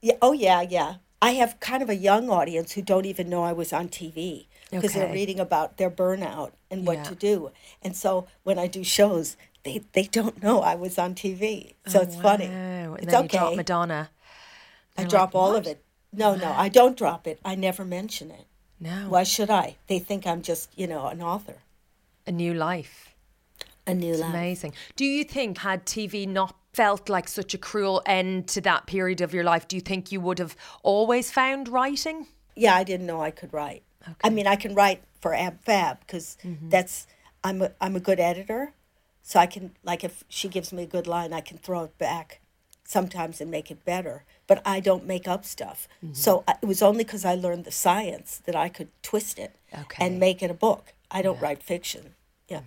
[0.00, 0.14] Yeah.
[0.22, 0.94] Oh, yeah, yeah.
[1.20, 4.46] I have kind of a young audience who don't even know I was on TV
[4.70, 7.02] because they're reading about their burnout and what Yeah.
[7.04, 7.50] to do.
[7.82, 11.74] And so when I do shows, they, they don't know I was on TV.
[11.88, 12.46] So it's oh, funny.
[12.46, 13.38] Oh, And It's okay.
[13.38, 14.10] drop Madonna.
[14.96, 15.84] I They're drop like, all "What?" of it.
[16.12, 17.38] No, no, I don't drop it.
[17.44, 18.46] I never mention it.
[18.80, 19.06] No.
[19.08, 19.76] Why should I?
[19.86, 21.56] They think I'm just, you know, an author.
[22.26, 23.14] A new life.
[23.86, 24.30] A new life.
[24.30, 24.74] Amazing.
[24.96, 29.20] Do you think, had TV not felt like such a cruel end to that period
[29.20, 32.26] of your life, do you think you would have always found writing?
[32.54, 33.82] Yeah, I didn't know I could write.
[34.02, 34.14] Okay.
[34.22, 36.68] I mean, I can write for Ab Fab because Mm-hmm.
[36.68, 37.06] that's
[37.42, 38.72] I'm a, I'm a good editor,
[39.22, 41.96] so I can like if she gives me a good line, I can throw it
[41.98, 42.40] back
[42.84, 44.24] sometimes and make it better.
[44.48, 45.86] But I don't make up stuff.
[46.04, 46.14] Mm-hmm.
[46.14, 49.52] So I, it was only because I learned the science that I could twist it
[49.82, 50.04] Okay.
[50.04, 50.94] and make it a book.
[51.10, 52.14] I don't write fiction.
[52.48, 52.62] Yeah.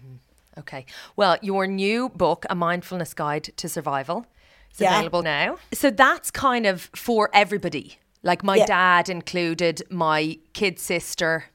[0.57, 0.85] Okay.
[1.15, 4.25] Well, your new book, A Mindfulness Guide to Survival,
[4.73, 4.93] is Yeah.
[4.95, 5.57] available now.
[5.73, 7.97] So that's kind of for everybody.
[8.23, 8.67] Like my Yeah.
[8.67, 11.45] dad included, my kid sister.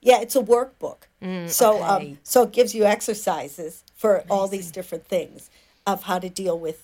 [0.00, 1.02] Yeah, it's a workbook.
[1.20, 1.82] so Mm, okay.
[2.12, 5.50] um, so it gives you exercises for all these different things
[5.86, 6.78] of how to deal with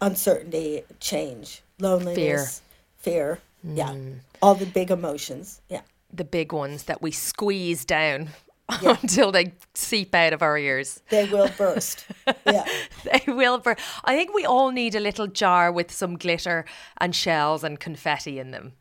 [0.00, 2.62] uncertainty, change, loneliness,
[2.98, 3.38] fear.
[3.62, 4.20] Yeah, Mm.
[4.40, 5.60] all the big emotions.
[5.68, 8.30] Yeah, the big ones that we squeeze down
[8.82, 11.00] until they seep out of our ears.
[11.10, 12.06] they will burst.
[12.46, 12.64] yeah,
[13.04, 13.80] They will burst.
[14.04, 16.64] I think we all need a little jar with some glitter
[16.98, 18.72] and shells and confetti in them.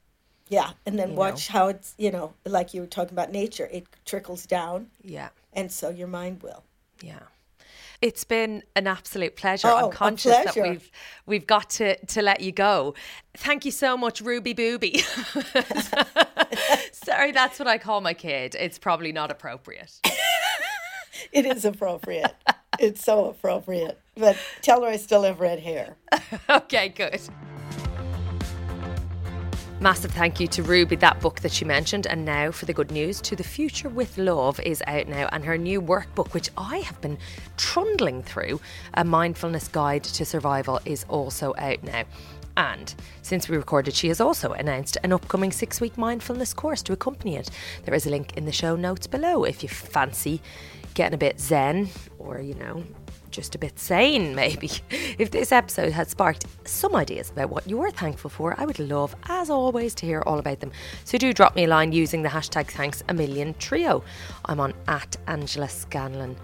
[0.48, 3.68] yeah, and then watch how it's you know like you were talking about nature.
[3.72, 6.64] It trickles down, Yeah, and so your mind will.
[7.04, 7.20] yeah.
[8.02, 9.68] It's been an absolute pleasure.
[9.68, 10.90] Oh, I'm conscious that we've
[11.26, 12.96] we've got to to let you go.
[13.36, 15.00] Thank you so much, Ruby Booby.
[16.92, 18.56] Sorry, that's what I call my kid.
[18.58, 20.00] It's probably not appropriate.
[21.32, 22.34] It is appropriate.
[22.80, 24.00] it's so appropriate.
[24.16, 25.98] But tell her I still have red hair.
[26.50, 27.20] okay, good.
[29.82, 32.06] Massive thank you to Ruby, that book that she mentioned.
[32.06, 35.46] And now for the good news To the Future with Love is out now, and
[35.46, 37.18] her new workbook, which I have been
[37.56, 38.60] trundling through,
[38.96, 42.04] A Mindfulness Guide to Survival, is also out now.
[42.58, 46.92] And since we recorded, she has also announced an upcoming six week mindfulness course to
[46.92, 47.50] accompany it.
[47.86, 50.42] There is a link in the show notes below if you fancy
[50.94, 52.84] getting a bit zen or, you know,
[53.32, 54.70] just a bit sane, maybe.
[55.18, 59.16] If this episode had sparked some ideas about what you're thankful for, I would love,
[59.28, 60.72] as always, to hear all about them.
[61.06, 64.04] So do drop me a line using the hashtag thanks a million trio.
[64.46, 66.36] I'm on at Angela Scanlon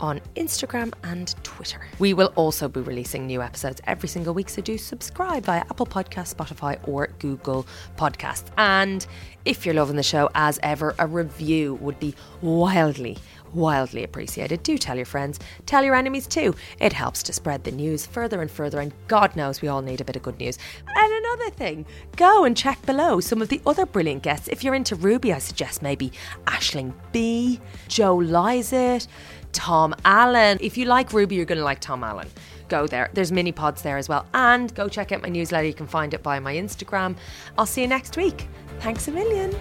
[0.00, 1.80] on Instagram and Twitter.
[1.98, 5.86] We will also be releasing new episodes every single week, so do subscribe via Apple
[5.86, 7.66] Podcasts, Spotify, or Google
[7.96, 8.46] Podcasts.
[8.58, 9.06] And
[9.44, 13.18] if you're loving the show, as ever, a review would be wildly
[13.54, 14.62] wildly appreciated.
[14.62, 16.54] Do tell your friends, tell your enemies too.
[16.80, 20.00] It helps to spread the news further and further, and God knows we all need
[20.00, 20.58] a bit of good news.
[20.94, 21.86] And another thing,
[22.16, 24.48] go and check below some of the other brilliant guests.
[24.48, 26.12] If you're into Ruby, I suggest maybe
[26.46, 29.06] Aisling Bea, Joe Lycett,
[29.52, 30.58] Tom Allen.
[30.60, 32.28] If you like Ruby, you're going to like Tom Allen.
[32.68, 33.10] Go there.
[33.12, 34.26] There's mini pods there as well.
[34.34, 35.66] And go check out my newsletter.
[35.66, 37.16] You can find it via my Instagram.
[37.56, 38.48] I'll see you next week.
[38.80, 39.54] Thanks a million.